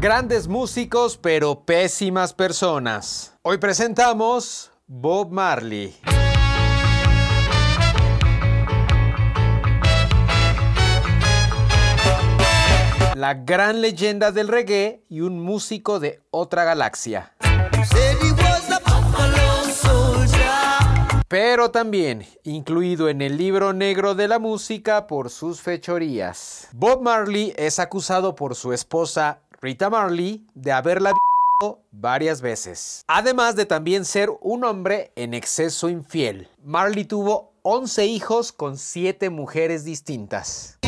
Grandes 0.02 0.48
músicos 0.48 1.18
pero 1.18 1.66
pésimas 1.66 2.34
personas. 2.34 3.34
Hoy 3.42 3.58
presentamos 3.58 4.72
Bob 4.88 5.32
Marley. 5.32 5.96
La 13.20 13.34
gran 13.34 13.82
leyenda 13.82 14.32
del 14.32 14.48
reggae 14.48 15.02
y 15.10 15.20
un 15.20 15.42
músico 15.42 16.00
de 16.00 16.22
otra 16.32 16.64
galaxia. 16.64 17.34
Pero 21.28 21.70
también 21.70 22.26
incluido 22.46 23.10
en 23.10 23.22
el 23.22 23.36
libro 23.36 23.74
negro 23.74 24.16
de 24.16 24.30
la 24.30 24.40
música 24.40 25.06
por 25.06 25.30
sus 25.30 25.60
fechorías. 25.60 26.70
Bob 26.72 27.02
Marley 27.02 27.54
es 27.58 27.80
acusado 27.80 28.36
por 28.36 28.56
su 28.56 28.72
esposa 28.72 29.42
Rita 29.60 29.90
Marley 29.90 30.48
de 30.56 30.72
haberla 30.72 31.12
varias 31.92 32.40
veces. 32.40 33.04
Además 33.10 33.58
de 33.58 33.66
también 33.66 34.06
ser 34.06 34.30
un 34.40 34.64
hombre 34.64 35.12
en 35.18 35.34
exceso 35.34 35.90
infiel. 35.90 36.48
Marley 36.64 37.04
tuvo 37.04 37.52
11 37.64 38.06
hijos 38.06 38.54
con 38.54 38.78
7 38.78 39.30
mujeres 39.30 39.84
distintas. 39.84 40.80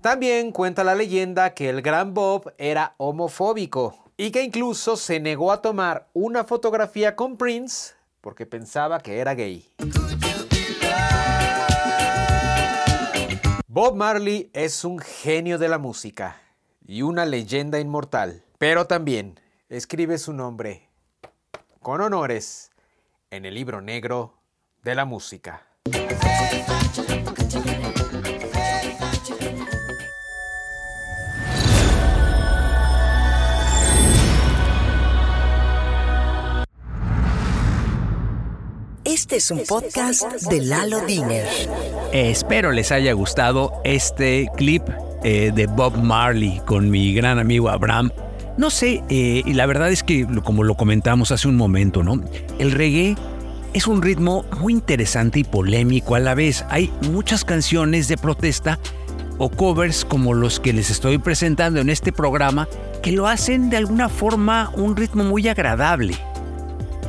También 0.00 0.52
cuenta 0.52 0.84
la 0.84 0.94
leyenda 0.94 1.54
que 1.54 1.68
el 1.68 1.82
gran 1.82 2.14
Bob 2.14 2.54
era 2.56 2.94
homofóbico 2.98 4.04
y 4.16 4.30
que 4.30 4.44
incluso 4.44 4.96
se 4.96 5.18
negó 5.18 5.50
a 5.50 5.60
tomar 5.60 6.08
una 6.12 6.44
fotografía 6.44 7.16
con 7.16 7.36
Prince 7.36 7.94
porque 8.20 8.46
pensaba 8.46 9.00
que 9.00 9.18
era 9.18 9.34
gay. 9.34 9.68
Bob 13.66 13.96
Marley 13.96 14.50
es 14.52 14.84
un 14.84 14.98
genio 14.98 15.58
de 15.58 15.68
la 15.68 15.78
música 15.78 16.40
y 16.86 17.02
una 17.02 17.26
leyenda 17.26 17.80
inmortal, 17.80 18.44
pero 18.58 18.86
también 18.86 19.40
escribe 19.68 20.18
su 20.18 20.32
nombre 20.32 20.88
con 21.80 22.00
honores 22.00 22.70
en 23.30 23.44
el 23.44 23.54
libro 23.54 23.80
negro 23.80 24.34
de 24.82 24.94
la 24.94 25.04
música. 25.04 25.66
Este 39.18 39.34
es 39.34 39.50
un 39.50 39.64
podcast 39.66 40.22
de 40.48 40.62
Lalo 40.62 41.00
Diner. 41.00 41.44
Espero 42.12 42.70
les 42.70 42.92
haya 42.92 43.12
gustado 43.14 43.72
este 43.82 44.48
clip 44.56 44.84
eh, 45.24 45.50
de 45.52 45.66
Bob 45.66 45.96
Marley 45.96 46.62
con 46.64 46.88
mi 46.88 47.12
gran 47.14 47.40
amigo 47.40 47.68
Abraham. 47.68 48.12
No 48.56 48.70
sé, 48.70 49.02
eh, 49.08 49.42
y 49.44 49.54
la 49.54 49.66
verdad 49.66 49.90
es 49.90 50.04
que 50.04 50.24
como 50.44 50.62
lo 50.62 50.76
comentamos 50.76 51.32
hace 51.32 51.48
un 51.48 51.56
momento, 51.56 52.04
¿no? 52.04 52.22
El 52.60 52.70
reggae 52.70 53.16
es 53.72 53.88
un 53.88 54.02
ritmo 54.02 54.44
muy 54.60 54.72
interesante 54.72 55.40
y 55.40 55.44
polémico 55.44 56.14
a 56.14 56.20
la 56.20 56.36
vez. 56.36 56.64
Hay 56.70 56.88
muchas 57.10 57.44
canciones 57.44 58.06
de 58.06 58.18
protesta 58.18 58.78
o 59.38 59.50
covers 59.50 60.04
como 60.04 60.32
los 60.32 60.60
que 60.60 60.72
les 60.72 60.90
estoy 60.90 61.18
presentando 61.18 61.80
en 61.80 61.90
este 61.90 62.12
programa 62.12 62.68
que 63.02 63.10
lo 63.10 63.26
hacen 63.26 63.68
de 63.68 63.78
alguna 63.78 64.08
forma 64.08 64.70
un 64.76 64.94
ritmo 64.94 65.24
muy 65.24 65.48
agradable. 65.48 66.14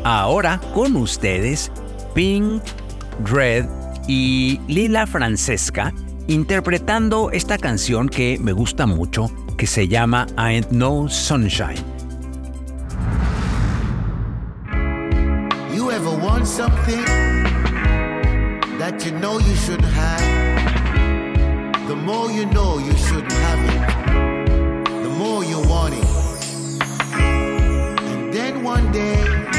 Ahora 0.04 0.60
con 0.74 0.96
ustedes, 0.96 1.72
Pink, 2.20 2.62
Red 3.32 3.66
y 4.06 4.60
Lila 4.68 5.08
Francesca 5.08 5.94
interpretando 6.28 7.32
esta 7.32 7.58
canción 7.58 8.10
que 8.10 8.38
me 8.42 8.52
gusta 8.52 8.86
mucho, 8.86 9.32
que 9.58 9.66
se 9.66 9.88
llama 9.88 10.28
Ain't 10.36 10.70
No 10.70 11.08
Sunshine. 11.08 11.82
You 15.74 15.92
ever 15.92 16.10
want 16.22 16.46
something 16.46 17.06
that 18.80 19.06
you 19.06 19.14
know 19.14 19.40
you 19.40 19.56
shouldn't 19.56 19.94
have? 19.94 20.20
The 21.88 21.96
more 21.96 22.30
you 22.30 22.46
know 22.48 22.80
you 22.80 22.98
shouldn't 22.98 23.32
have 23.32 23.64
it, 23.64 25.04
the 25.04 25.10
more 25.18 25.46
you 25.46 25.62
want 25.70 25.94
it. 25.94 26.06
And 28.12 28.34
then 28.34 28.62
one 28.62 28.92
day, 28.92 29.59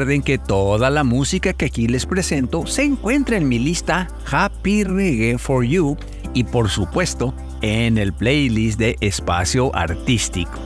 Recuerden 0.00 0.22
que 0.22 0.38
toda 0.38 0.88
la 0.88 1.04
música 1.04 1.52
que 1.52 1.66
aquí 1.66 1.86
les 1.86 2.06
presento 2.06 2.66
se 2.66 2.84
encuentra 2.84 3.36
en 3.36 3.46
mi 3.46 3.58
lista 3.58 4.08
Happy 4.30 4.82
Reggae 4.82 5.36
for 5.36 5.62
You 5.62 5.98
y 6.32 6.44
por 6.44 6.70
supuesto 6.70 7.34
en 7.60 7.98
el 7.98 8.14
playlist 8.14 8.78
de 8.78 8.96
Espacio 9.02 9.76
Artístico. 9.76 10.58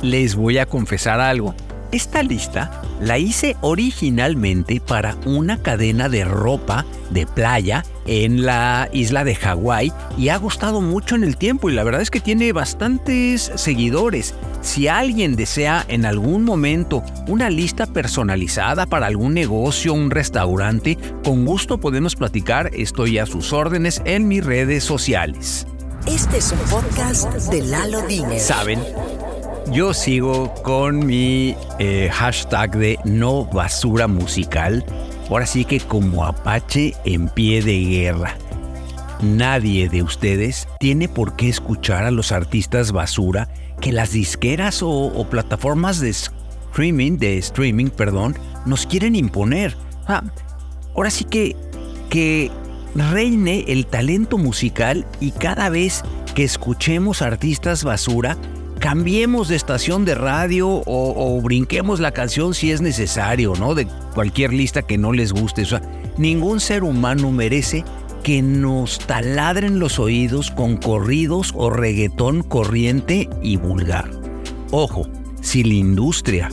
Les 0.00 0.34
voy 0.34 0.56
a 0.56 0.64
confesar 0.64 1.20
algo. 1.20 1.54
Esta 1.92 2.22
lista 2.22 2.80
la 3.02 3.18
hice 3.18 3.54
originalmente 3.60 4.80
para 4.80 5.14
una 5.26 5.60
cadena 5.60 6.08
de 6.08 6.24
ropa 6.24 6.86
de 7.10 7.26
playa 7.26 7.84
en 8.06 8.46
la 8.46 8.88
isla 8.94 9.24
de 9.24 9.34
Hawái 9.34 9.92
y 10.16 10.30
ha 10.30 10.38
gustado 10.38 10.80
mucho 10.80 11.16
en 11.16 11.24
el 11.24 11.36
tiempo 11.36 11.68
y 11.68 11.74
la 11.74 11.84
verdad 11.84 12.00
es 12.00 12.10
que 12.10 12.20
tiene 12.20 12.50
bastantes 12.54 13.52
seguidores. 13.56 14.34
Si 14.64 14.88
alguien 14.88 15.36
desea 15.36 15.84
en 15.88 16.06
algún 16.06 16.42
momento 16.42 17.02
una 17.28 17.50
lista 17.50 17.84
personalizada 17.84 18.86
para 18.86 19.06
algún 19.06 19.34
negocio, 19.34 19.92
un 19.92 20.10
restaurante, 20.10 20.96
con 21.22 21.44
gusto 21.44 21.78
podemos 21.78 22.16
platicar, 22.16 22.70
estoy 22.72 23.18
a 23.18 23.26
sus 23.26 23.52
órdenes 23.52 24.00
en 24.06 24.26
mis 24.26 24.42
redes 24.42 24.82
sociales. 24.82 25.66
Este 26.06 26.38
es 26.38 26.50
un 26.50 26.58
podcast 26.70 27.30
de 27.50 27.62
Lalo 27.62 28.06
Diner. 28.06 28.40
¿Saben? 28.40 28.80
Yo 29.70 29.92
sigo 29.92 30.54
con 30.62 31.04
mi 31.04 31.54
eh, 31.78 32.08
hashtag 32.10 32.74
de 32.78 32.98
no 33.04 33.44
basura 33.44 34.08
musical. 34.08 34.82
Ahora 35.28 35.44
sí 35.44 35.66
que 35.66 35.78
como 35.78 36.24
Apache 36.24 36.94
en 37.04 37.28
pie 37.28 37.62
de 37.62 37.80
guerra. 37.80 38.38
Nadie 39.20 39.90
de 39.90 40.02
ustedes 40.02 40.68
tiene 40.80 41.06
por 41.06 41.36
qué 41.36 41.50
escuchar 41.50 42.04
a 42.04 42.10
los 42.10 42.32
artistas 42.32 42.92
basura 42.92 43.48
que 43.84 43.92
las 43.92 44.12
disqueras 44.12 44.80
o, 44.82 45.26
plataformas 45.28 46.00
de 46.00 46.08
streaming, 46.08 47.18
de 47.18 47.36
streaming, 47.36 47.90
perdón, 47.90 48.34
nos 48.64 48.86
quieren 48.86 49.14
imponer. 49.14 49.76
Ah, 50.06 50.24
ahora 50.94 51.10
sí 51.10 51.24
que 51.24 51.54
que 52.08 52.50
reine 52.94 53.64
el 53.68 53.84
talento 53.84 54.38
musical 54.38 55.04
y 55.20 55.32
cada 55.32 55.68
vez 55.68 56.02
que 56.34 56.44
escuchemos 56.44 57.20
artistas 57.20 57.84
basura, 57.84 58.38
cambiemos 58.78 59.48
de 59.48 59.56
estación 59.56 60.06
de 60.06 60.14
radio 60.14 60.82
o, 60.86 61.40
brinquemos 61.42 62.00
la 62.00 62.12
canción 62.12 62.54
si 62.54 62.70
es 62.70 62.80
necesario, 62.80 63.52
¿no? 63.58 63.74
De 63.74 63.86
cualquier 64.14 64.54
lista 64.54 64.80
que 64.80 64.96
no 64.96 65.12
les 65.12 65.32
guste. 65.32 65.64
Ningún 66.16 66.58
ser 66.58 66.84
humano 66.84 67.30
merece 67.32 67.84
que 68.24 68.40
nos 68.40 68.98
taladren 68.98 69.78
los 69.78 69.98
oídos 69.98 70.50
con 70.50 70.78
corridos 70.78 71.52
o 71.54 71.68
reggaetón 71.68 72.42
corriente 72.42 73.28
y 73.42 73.58
vulgar. 73.58 74.10
Ojo, 74.70 75.06
si 75.42 75.62
la 75.62 75.74
industria 75.74 76.48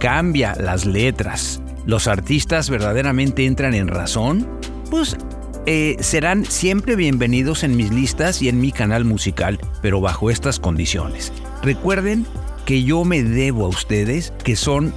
cambia 0.00 0.56
las 0.56 0.84
letras, 0.84 1.62
los 1.86 2.08
artistas 2.08 2.68
verdaderamente 2.68 3.46
entran 3.46 3.74
en 3.74 3.86
razón, 3.86 4.46
pues 4.90 5.16
eh, 5.66 5.96
serán 6.00 6.44
siempre 6.44 6.96
bienvenidos 6.96 7.62
en 7.62 7.76
mis 7.76 7.92
listas 7.92 8.42
y 8.42 8.48
en 8.48 8.60
mi 8.60 8.72
canal 8.72 9.04
musical, 9.04 9.60
pero 9.82 10.00
bajo 10.00 10.30
estas 10.30 10.58
condiciones. 10.58 11.32
Recuerden 11.62 12.26
que 12.66 12.82
yo 12.82 13.04
me 13.04 13.22
debo 13.22 13.66
a 13.66 13.68
ustedes, 13.68 14.32
que 14.42 14.56
son 14.56 14.92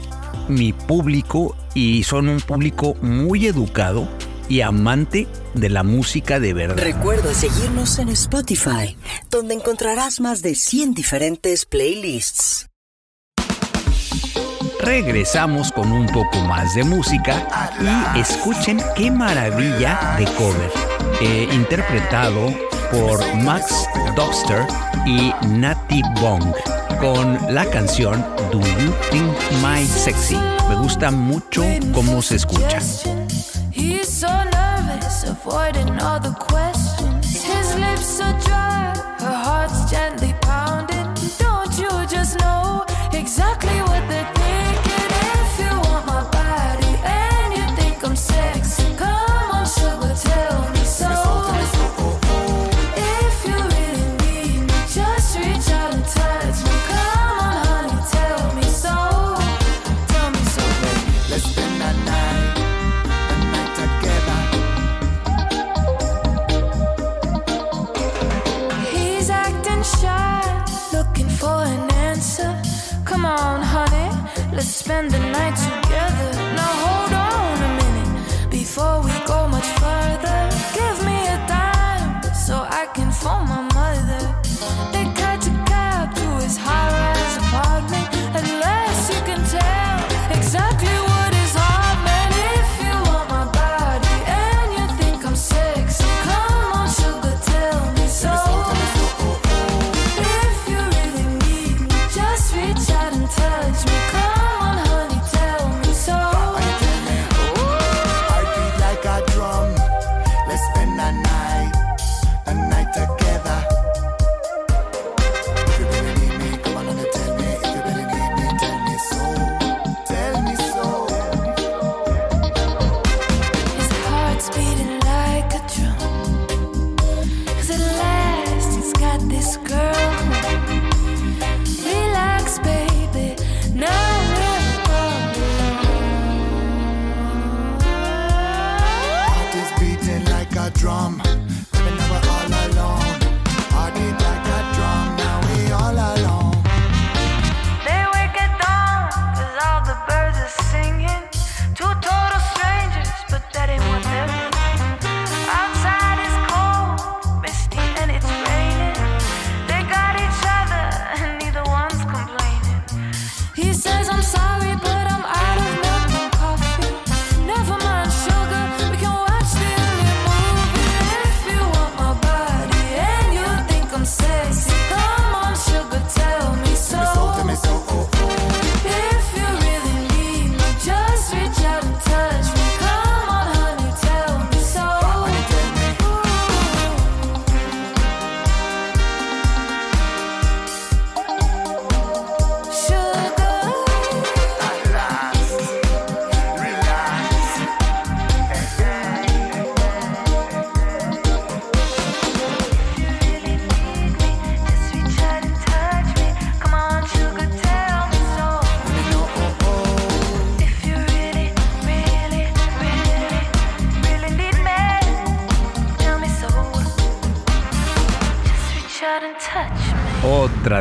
mi 0.50 0.74
público 0.74 1.56
y 1.76 2.02
son 2.04 2.28
un 2.28 2.42
público 2.42 2.96
muy 3.04 3.46
educado 3.46 4.10
y 4.50 4.62
amante 4.62 5.28
de 5.54 5.70
la 5.70 5.84
música 5.84 6.40
de 6.40 6.54
verdad. 6.54 6.84
Recuerda 6.84 7.34
seguirnos 7.34 8.00
en 8.00 8.10
Spotify, 8.10 8.96
donde 9.30 9.56
encontrarás 9.56 10.20
más 10.20 10.42
de 10.42 10.56
100 10.56 10.94
diferentes 10.94 11.66
playlists. 11.66 12.68
Regresamos 14.82 15.72
con 15.72 15.92
un 15.92 16.08
poco 16.08 16.40
más 16.42 16.74
de 16.76 16.84
música 16.84 17.76
y 18.16 18.20
escuchen 18.20 18.80
qué 18.96 19.12
maravilla 19.12 20.16
de 20.18 20.26
cover, 20.36 20.72
eh, 21.22 21.48
interpretado 21.52 22.54
por 22.92 23.36
Max 23.44 23.86
Dobster 24.16 24.66
y 25.06 25.34
Natty 25.48 26.02
Bong 26.22 26.54
con 27.02 27.38
la 27.54 27.66
canción 27.66 28.26
Do 28.52 28.62
You 28.62 28.94
Think 29.12 29.36
My 29.62 29.86
Sexy. 29.86 30.38
Me 30.70 30.76
gusta 30.76 31.12
mucho 31.12 31.64
cómo 31.94 32.22
se 32.22 32.38
escucha. 32.38 32.80
Avoiding 35.28 36.00
all 36.00 36.20
the 36.22 36.34
questions. 36.40 37.44
His 37.44 37.76
lips 37.76 38.22
are 38.22 38.40
dry, 38.40 38.94
her 39.20 39.38
heart's 39.46 39.92
gently 39.92 40.34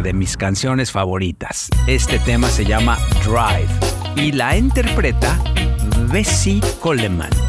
de 0.03 0.13
mis 0.13 0.37
canciones 0.37 0.93
favoritas. 0.93 1.69
Este 1.87 2.19
tema 2.19 2.49
se 2.49 2.65
llama 2.65 2.99
Drive 3.25 3.69
y 4.17 4.33
la 4.33 4.57
interpreta 4.57 5.39
Bessie 6.11 6.61
Coleman. 6.81 7.46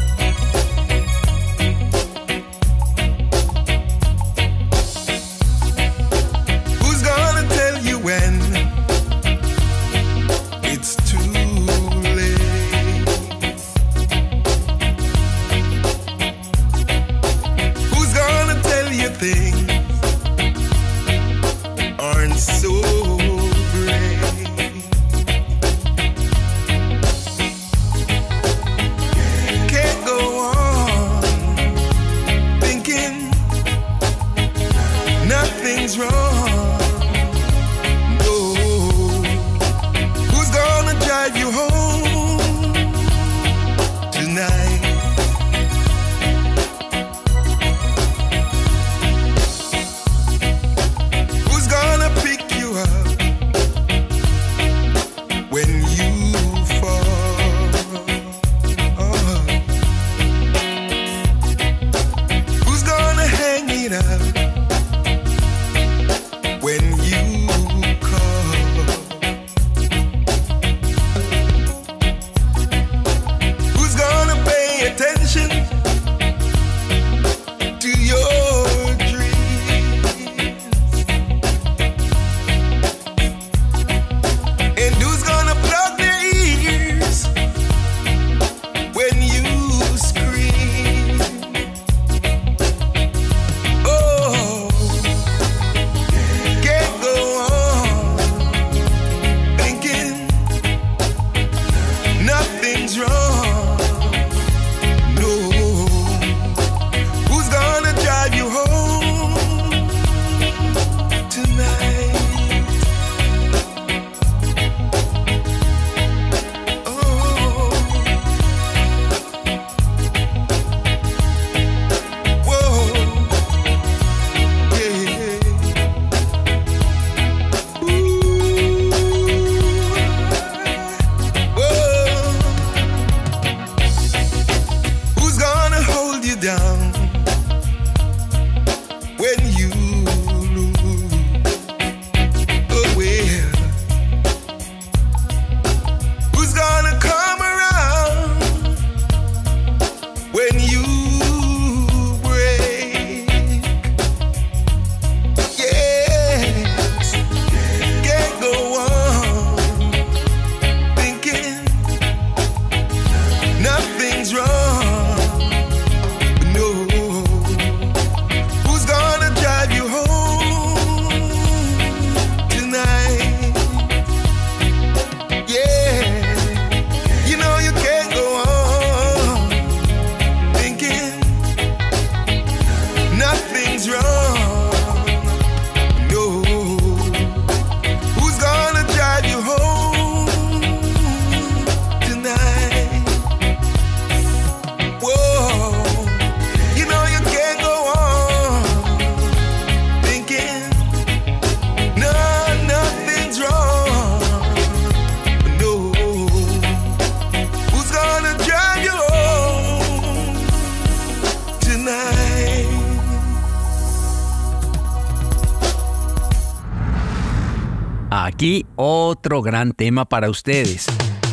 otro 218.78 219.42
gran 219.42 219.72
tema 219.72 220.04
para 220.04 220.30
ustedes. 220.30 220.86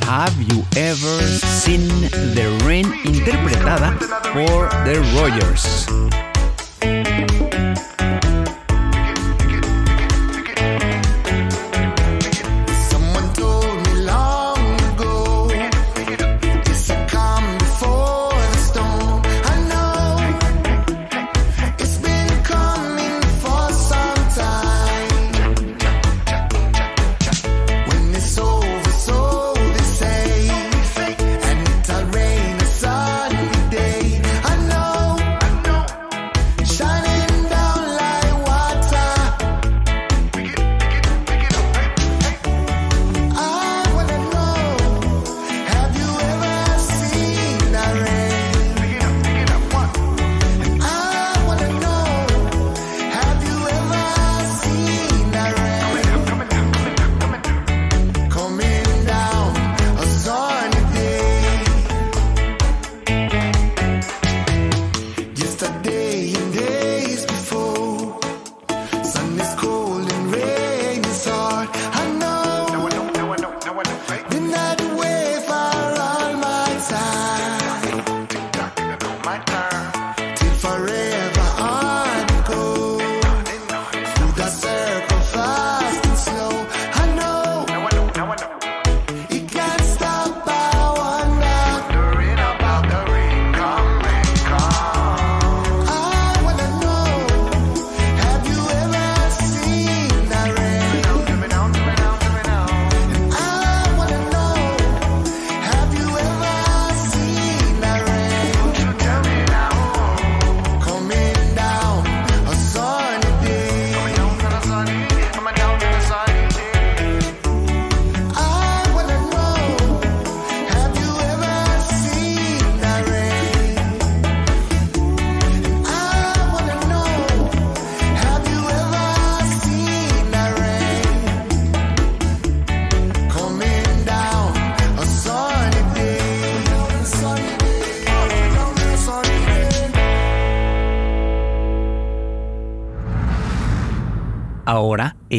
Have 0.08 0.34
You 0.50 0.66
Ever 0.76 1.24
Seen 1.40 1.88
the 2.34 2.50
Rain, 2.66 2.92
interpretada 3.04 3.98
por 4.34 4.70
The 4.84 5.00
Rogers. 5.14 5.86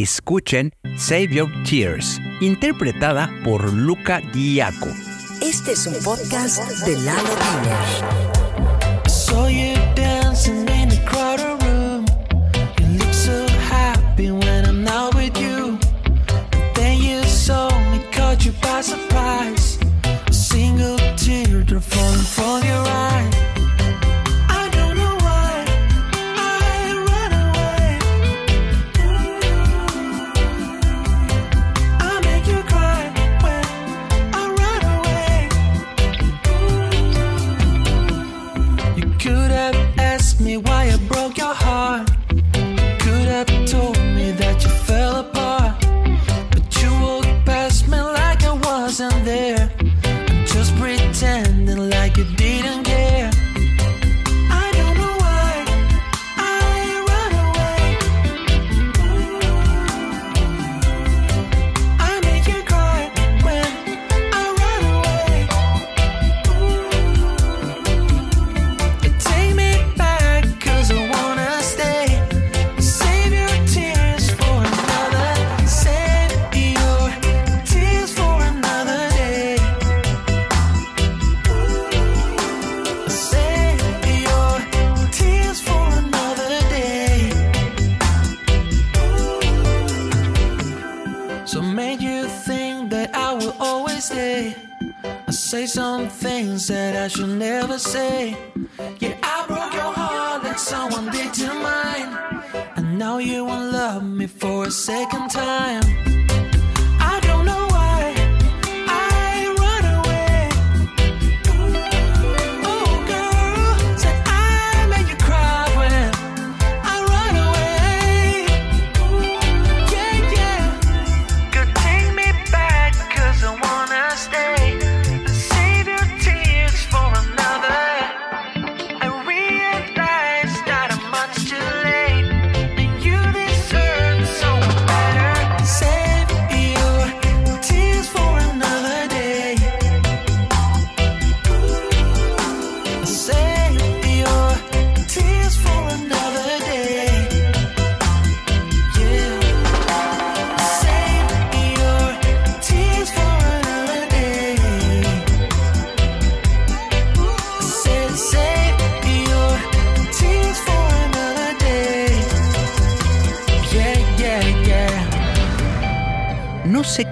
Escuchen 0.03 0.73
Save 0.97 1.29
Your 1.31 1.51
Tears, 1.65 2.21
interpretada 2.41 3.31
por 3.45 3.73
Luca 3.73 4.21
Guiaco. 4.21 4.89
Este 5.41 5.73
es 5.73 5.87
un 5.87 5.95
podcast 6.03 6.63
de 6.85 6.99
Lalo 6.99 7.31
Diner. 7.31 8.36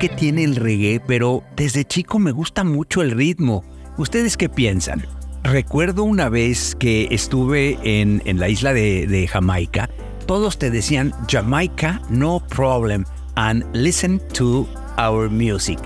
Qué 0.05 0.11
tiene 0.11 0.45
el 0.45 0.57
reggae, 0.57 1.01
pero 1.01 1.43
desde 1.57 1.87
chico 1.87 2.19
me 2.19 2.31
gusta 2.31 2.63
mucho 2.63 3.01
el 3.01 3.13
ritmo. 3.13 3.65
¿Ustedes 3.97 4.37
qué 4.37 4.51
piensan? 4.51 5.07
Recuerdo 5.43 6.05
una 6.05 6.29
vez 6.29 6.77
que 6.79 7.09
estuve 7.11 7.79
en, 7.83 8.21
en 8.27 8.39
la 8.39 8.51
isla 8.51 8.75
de, 8.75 9.27
Jamaica, 9.33 9.89
todos 10.27 10.59
te 10.59 10.71
decían 10.71 11.15
Jamaica, 11.27 12.03
no 12.11 12.47
problem, 12.47 13.07
and 13.37 13.65
listen 13.75 14.21
to 14.35 14.69
our 14.99 15.31
music. 15.31 15.79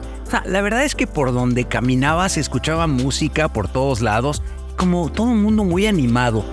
La 0.44 0.62
verdad 0.62 0.82
es 0.82 0.96
que 0.96 1.06
por 1.06 1.32
donde 1.32 1.66
caminaba 1.66 2.28
se 2.28 2.40
escuchaba 2.40 2.88
música 2.88 3.52
por 3.52 3.68
todos 3.68 4.00
lados, 4.00 4.42
como 4.76 5.12
todo 5.12 5.28
un 5.28 5.44
mundo 5.44 5.62
muy 5.62 5.86
animado. 5.86 6.44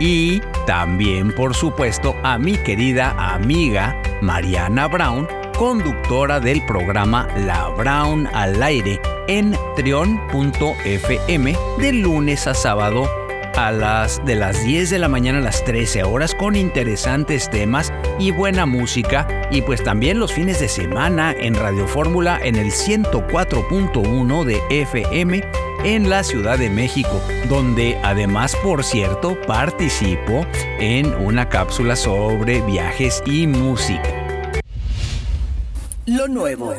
Y 0.01 0.43
también, 0.67 1.33
por 1.33 1.55
supuesto, 1.55 2.15
a 2.23 2.39
mi 2.39 2.57
querida 2.59 3.15
amiga 3.35 3.97
Mariana 4.21 4.89
Brown, 4.89 5.29
conductora 5.57 6.41
del 6.41 6.65
programa 6.67 7.29
La 7.37 7.69
Brown 7.69 8.27
al 8.27 8.63
aire 8.63 9.01
en 9.29 9.57
trion.fm 9.77 11.57
de 11.79 11.93
lunes 11.93 12.47
a 12.47 12.55
sábado 12.55 13.09
a 13.57 13.73
las 13.73 14.23
de 14.27 14.35
las 14.35 14.63
10 14.63 14.91
de 14.91 14.99
la 14.99 15.09
mañana 15.09 15.39
a 15.39 15.43
las 15.43 15.65
13 15.65 16.05
horas 16.05 16.35
con 16.35 16.57
interesantes 16.57 17.49
temas 17.49 17.93
y 18.19 18.31
buena 18.31 18.67
música. 18.67 19.49
Y 19.51 19.63
pues 19.63 19.83
también 19.83 20.19
los 20.19 20.33
fines 20.33 20.61
de 20.61 20.69
semana 20.69 21.33
en 21.33 21.55
Radio 21.55 21.87
Fórmula 21.87 22.39
en 22.43 22.57
el 22.57 22.71
104.1 22.71 24.45
de 24.45 24.63
FM 24.69 25.43
en 25.87 26.11
la 26.11 26.25
Ciudad 26.25 26.59
de 26.59 26.69
México, 26.69 27.23
donde 27.49 27.97
además, 28.03 28.57
por 28.57 28.83
cierto, 28.83 29.41
participo 29.47 30.45
en 30.81 31.15
una 31.15 31.49
cápsula 31.49 31.95
sobre 31.95 32.61
viajes 32.63 33.23
y 33.25 33.47
música. 33.47 34.53
Lo 36.05 36.27
nuevo. 36.27 36.75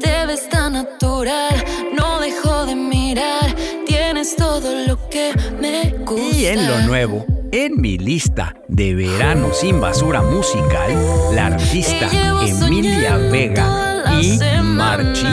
Te 0.00 0.26
ves 0.26 0.50
tan 0.50 0.74
natural, 0.74 1.64
no 1.94 2.20
dejo 2.20 2.66
de 2.66 2.76
mirar. 2.76 3.56
Tienes 3.86 4.36
todo 4.36 4.86
lo 4.86 5.08
que 5.08 5.32
me 5.58 5.88
gusta. 6.04 6.36
Y 6.36 6.44
en 6.44 6.68
lo 6.68 6.78
nuevo, 6.80 7.24
en 7.52 7.80
mi 7.80 7.98
lista 7.98 8.54
de 8.68 8.94
verano 8.94 9.52
sin 9.52 9.80
basura 9.80 10.22
musical, 10.22 10.90
la 11.34 11.46
artista 11.46 12.08
Emilia 12.44 13.16
Vega 13.16 14.20
y 14.20 14.38
Marchi 14.62 15.26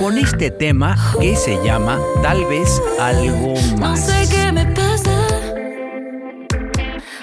con 0.00 0.16
este 0.18 0.50
tema 0.50 0.96
que 1.20 1.36
se 1.36 1.62
llama 1.64 2.00
Tal 2.22 2.44
vez 2.46 2.80
algo 3.00 3.54
No 3.72 3.88
más. 3.90 4.06
sé 4.06 4.28
qué 4.30 4.52
me 4.52 4.66
pasa. 4.66 5.10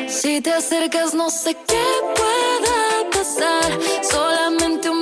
Si 0.07 0.41
te 0.41 0.51
acercas, 0.53 1.13
no 1.13 1.29
sé 1.29 1.55
qué 1.67 1.81
pueda 2.15 3.09
pasar. 3.11 3.79
Solamente 4.03 4.89
un 4.89 5.00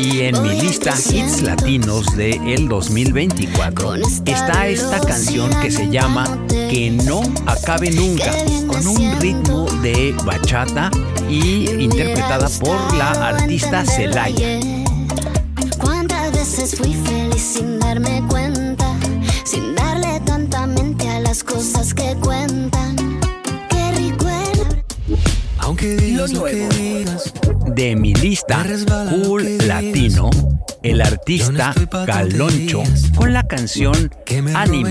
Y 0.00 0.22
en 0.22 0.42
mi 0.42 0.58
lista 0.58 0.94
Hits 0.94 1.42
Latinos 1.42 2.16
de 2.16 2.30
el 2.54 2.68
2024 2.68 3.96
está 4.24 4.66
esta 4.66 4.98
canción 4.98 5.50
que 5.60 5.70
se 5.70 5.90
llama 5.90 6.24
Que 6.48 6.90
no 6.90 7.20
acabe 7.44 7.90
nunca, 7.90 8.32
con 8.66 8.86
un 8.86 9.20
ritmo 9.20 9.66
de 9.82 10.14
bachata 10.24 10.90
y 11.28 11.68
interpretada 11.82 12.48
por 12.60 12.94
la 12.94 13.10
artista 13.10 13.84
Celaya. 13.84 14.60
¿Cuántas 15.78 16.32
veces 16.32 16.76
fui 16.76 16.94
feliz 16.94 17.42
sin 17.42 17.78
darme 17.78 18.22
cuenta? 18.26 18.96
Sin 19.44 19.74
darle 19.74 20.18
tanta 20.24 20.66
mente 20.66 21.10
a 21.10 21.20
las 21.20 21.44
cosas 21.44 21.92
que 21.92 22.16
cuentan. 22.22 23.20
Qué 23.68 23.92
rico 23.98 24.26
era. 24.26 24.82
Aunque 25.58 25.96
digas 25.96 26.32
lo, 26.32 26.44
que 26.44 26.68
digas, 26.70 27.29
De 27.80 27.96
mi 27.96 28.12
lista 28.12 28.62
Cool 29.08 29.56
Latino, 29.66 30.28
el 30.82 31.00
artista 31.00 31.72
Caloncho 32.04 32.82
con 33.16 33.32
la 33.32 33.42
canción 33.44 34.10
Ánimo. 34.54 34.90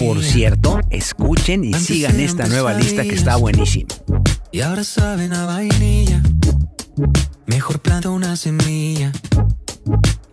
Por 0.00 0.20
cierto, 0.20 0.80
escuchen 0.90 1.62
y 1.62 1.74
sigan 1.74 2.18
esta 2.18 2.48
nueva 2.48 2.74
lista 2.74 3.04
que 3.04 3.14
está 3.14 3.36
buenísima. 3.36 3.86
y 4.50 4.62
ahora 4.62 4.82
saben 4.82 5.32
a 5.32 5.46
vainilla. 5.46 6.24
Mejor 7.46 7.78
planta 7.78 8.10
una 8.10 8.34
semilla 8.34 9.12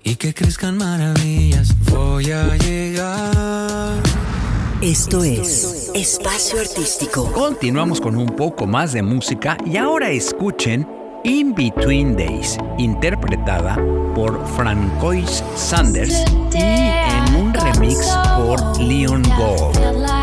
y 0.04 0.16
que 0.16 0.34
crezcan 0.34 0.78
maravillas. 0.78 1.76
Voy 1.92 2.32
a 2.32 2.58
llegar. 2.58 4.02
Esto 4.82 5.24
es 5.24 5.92
Espacio 5.94 6.62
Artístico. 6.62 7.32
Continuamos 7.32 8.02
con 8.02 8.16
un 8.16 8.36
poco 8.36 8.66
más 8.66 8.92
de 8.92 9.04
música 9.04 9.56
y 9.68 9.78
ahora 9.78 10.10
escuchen 10.10 10.88
In 11.24 11.54
Between 11.54 12.16
Days, 12.16 12.58
interpretada 12.80 13.78
por 14.16 14.44
Francois 14.56 15.44
Sanders 15.56 16.26
y 16.52 16.58
en 16.58 17.36
un 17.36 17.54
remix 17.54 18.18
por 18.38 18.80
Leon 18.82 19.22
Gold. 19.38 20.21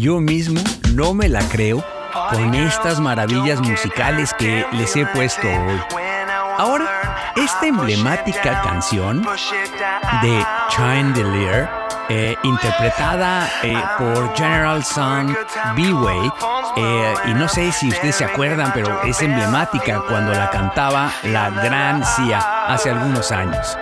Yo 0.00 0.18
mismo 0.18 0.62
no 0.94 1.12
me 1.12 1.28
la 1.28 1.40
creo 1.48 1.84
con 2.30 2.54
estas 2.54 2.98
maravillas 3.00 3.60
musicales 3.60 4.32
que 4.32 4.64
les 4.72 4.96
he 4.96 5.04
puesto 5.04 5.46
hoy. 5.46 5.80
Ahora, 6.56 7.32
esta 7.36 7.66
emblemática 7.66 8.62
canción 8.62 9.22
de 10.22 10.46
Chandelier, 10.70 11.68
eh, 12.08 12.34
interpretada 12.42 13.46
eh, 13.62 13.76
por 13.98 14.34
General 14.34 14.82
Sun 14.82 15.36
B-Way, 15.76 16.32
eh, 16.76 17.14
y 17.26 17.34
no 17.34 17.46
sé 17.46 17.70
si 17.70 17.88
ustedes 17.88 18.16
se 18.16 18.24
acuerdan, 18.24 18.72
pero 18.72 19.02
es 19.02 19.20
emblemática 19.20 20.02
cuando 20.08 20.32
la 20.32 20.50
cantaba 20.50 21.12
la 21.24 21.50
gran 21.50 22.04
Sia 22.06 22.64
hace 22.66 22.90
algunos 22.90 23.30
años. 23.32 23.76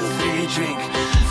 with 0.00 0.54
drink. 0.54 1.23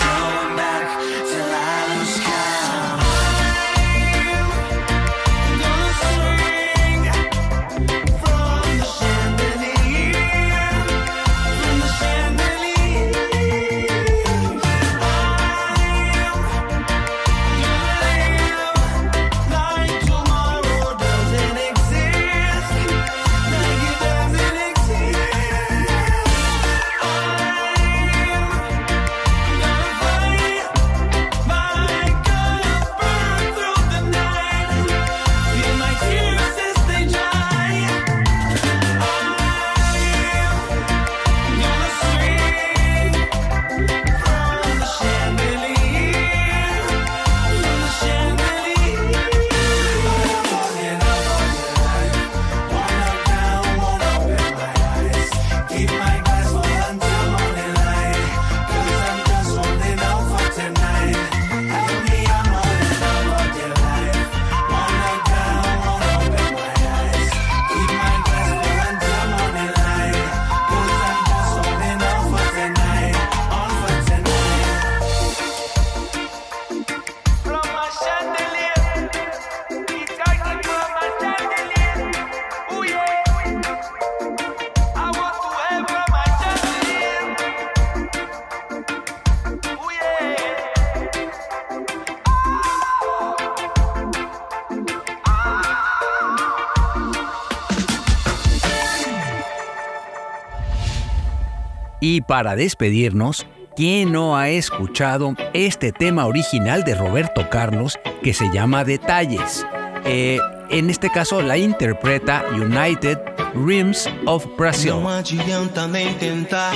Y 102.05 102.19
para 102.19 102.57
despedirnos, 102.57 103.47
¿quién 103.77 104.11
no 104.11 104.35
ha 104.35 104.49
escuchado 104.49 105.35
este 105.53 105.93
tema 105.93 106.25
original 106.25 106.83
de 106.83 106.95
Roberto 106.95 107.49
Carlos 107.49 107.97
que 108.21 108.33
se 108.33 108.51
llama 108.51 108.83
Detalles? 108.83 109.65
Eh, 110.03 110.37
en 110.69 110.89
este 110.89 111.09
caso 111.09 111.41
la 111.41 111.57
interpreta 111.57 112.43
United 112.51 113.19
Rims 113.55 114.09
of 114.25 114.45
Brazil. 114.57 115.01
No 115.01 115.07
adianta 115.07 115.87
intentar 115.97 116.75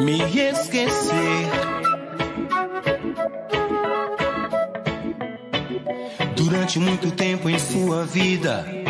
me 0.00 0.18
esquecer. 0.50 1.48
Durante 6.36 6.78
muito 6.78 7.10
tempo 7.12 7.48
em 7.48 7.58
sua 7.58 8.04
vida. 8.04 8.83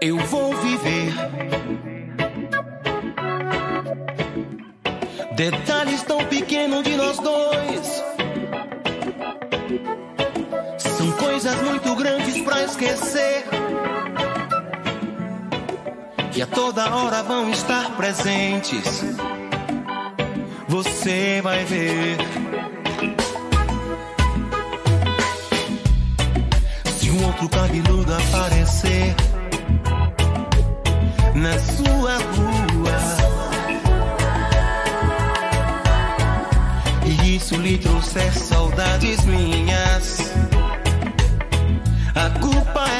eu 0.00 0.16
vou 0.16 0.56
viver. 0.56 1.12
Detalhes 5.34 6.02
tão 6.02 6.24
pequenos 6.24 6.82
de 6.82 6.96
nós 6.96 7.18
dois 7.18 8.04
são 10.78 11.12
coisas 11.12 11.54
muito 11.62 11.94
grandes 11.96 12.40
para 12.42 12.64
esquecer. 12.64 13.44
E 16.34 16.42
a 16.42 16.46
toda 16.46 16.94
hora 16.94 17.22
vão 17.22 17.50
estar 17.50 17.90
presentes. 17.96 19.04
Você 20.68 21.40
vai 21.42 21.64
ver. 21.64 22.16
Se 26.98 27.10
um 27.10 27.26
outro 27.26 27.48
cabeludo 27.50 28.14
aparecer 28.14 29.29
na 31.40 31.58
sua 31.58 32.18
rua. 32.18 32.98
E 37.06 37.36
isso 37.36 37.56
lhe 37.56 37.78
trouxe 37.78 38.30
saudades 38.32 39.24
minhas. 39.24 40.18
A 42.14 42.28
culpa 42.38 42.84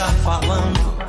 está 0.00 0.08
falando. 0.22 0.99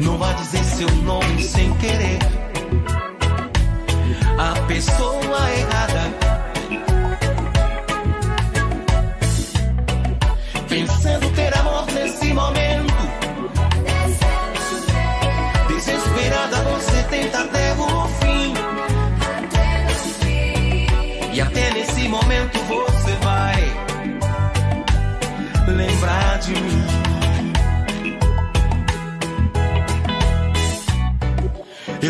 Não 0.00 0.18
vá 0.18 0.32
dizer 0.34 0.62
seu 0.64 0.90
nome 1.02 1.42
sem 1.42 1.72
querer. 1.78 2.18
A 4.38 4.60
pessoa 4.66 5.50
errada. 5.58 6.05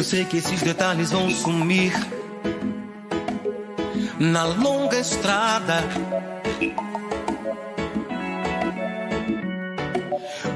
Sei 0.07 0.25
que 0.25 0.37
esses 0.37 0.63
detalhes 0.63 1.11
vão 1.11 1.29
sumir 1.29 1.93
na 4.21 4.45
longa 4.45 5.01
estrada 5.01 5.83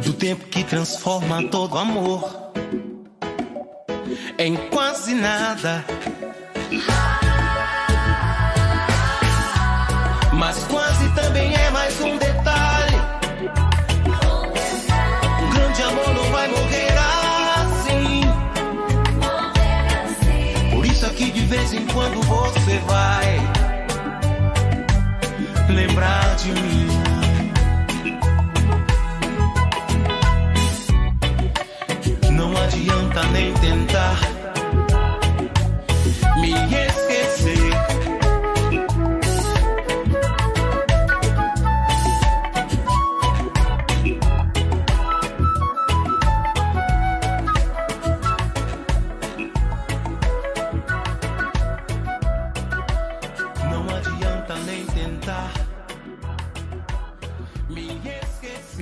do 0.05 0.13
tempo 0.13 0.45
que 0.45 0.63
transforma 0.63 1.43
todo 1.49 1.77
amor 1.77 2.53
em 4.39 4.55
quase 4.69 5.17
nada. 5.17 5.85
Mas 10.33 10.63
quase 10.67 11.09
também 11.17 11.53
é 11.57 11.71
mais 11.71 12.01
um 12.01 12.20
quando 21.93 22.21
você 22.23 22.79
vai 22.87 23.41
lembrar 25.69 26.37
de 26.37 26.53
mim. 26.53 26.89
Não 32.33 32.57
adianta 32.57 33.23
nem 33.33 33.53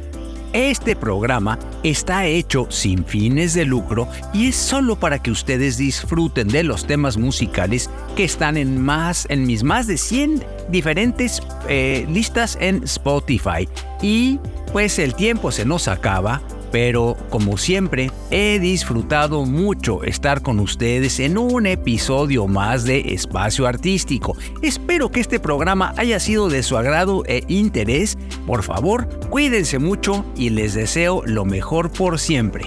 Este 0.53 0.97
programa 0.97 1.59
está 1.85 2.27
hecho 2.27 2.67
sin 2.71 3.05
fines 3.05 3.55
de 3.55 3.65
lucro 3.65 4.09
y 4.33 4.49
es 4.49 4.57
solo 4.57 4.99
para 4.99 5.23
que 5.23 5.31
ustedes 5.31 5.77
disfruten 5.77 6.49
de 6.49 6.65
los 6.65 6.87
temas 6.87 7.17
musicales 7.17 7.89
que 8.17 8.25
están 8.25 8.57
en, 8.57 8.83
más, 8.83 9.27
en 9.29 9.47
mis 9.47 9.63
más 9.63 9.87
de 9.87 9.97
100 9.97 10.45
diferentes 10.69 11.41
eh, 11.69 12.05
listas 12.11 12.59
en 12.61 12.83
Spotify. 12.83 13.69
Y 14.03 14.41
pues 14.73 14.99
el 14.99 15.15
tiempo 15.15 15.53
se 15.53 15.65
nos 15.65 15.87
acaba, 15.87 16.43
pero 16.71 17.17
como 17.31 17.57
siempre 17.57 18.11
he 18.31 18.59
disfrutado 18.59 19.45
mucho 19.45 20.03
estar 20.05 20.43
con 20.43 20.61
ustedes 20.61 21.21
en 21.21 21.39
un 21.39 21.67
episodio 21.67 22.47
más 22.47 22.85
de 22.85 23.15
Espacio 23.15 23.67
Artístico. 23.67 24.37
Espero 24.63 25.11
que 25.11 25.21
este 25.21 25.41
programa 25.41 25.95
haya 25.97 26.21
sido 26.21 26.49
de 26.49 26.63
su 26.63 26.77
agrado 26.77 27.23
e 27.27 27.45
interés. 27.49 28.19
Por 28.47 28.63
favor, 28.63 29.09
cuídense 29.31 29.79
mucho 29.79 30.25
y 30.37 30.51
les 30.51 30.75
deseo 30.75 31.23
lo 31.25 31.45
mejor 31.45 31.91
por 31.91 32.19
siempre. 32.19 32.67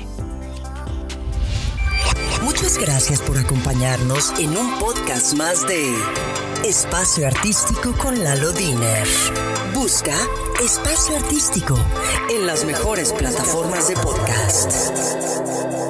Muchas 2.43 2.77
gracias 2.77 3.21
por 3.21 3.37
acompañarnos 3.37 4.33
en 4.37 4.57
un 4.57 4.77
podcast 4.77 5.33
más 5.33 5.65
de 5.65 5.95
Espacio 6.65 7.25
Artístico 7.25 7.93
con 7.97 8.21
Lalo 8.21 8.51
Diner. 8.51 9.07
Busca 9.73 10.15
Espacio 10.61 11.15
Artístico 11.15 11.77
en 12.29 12.45
las 12.45 12.65
mejores 12.65 13.13
plataformas 13.13 13.87
de 13.87 13.95
podcast. 13.95 15.82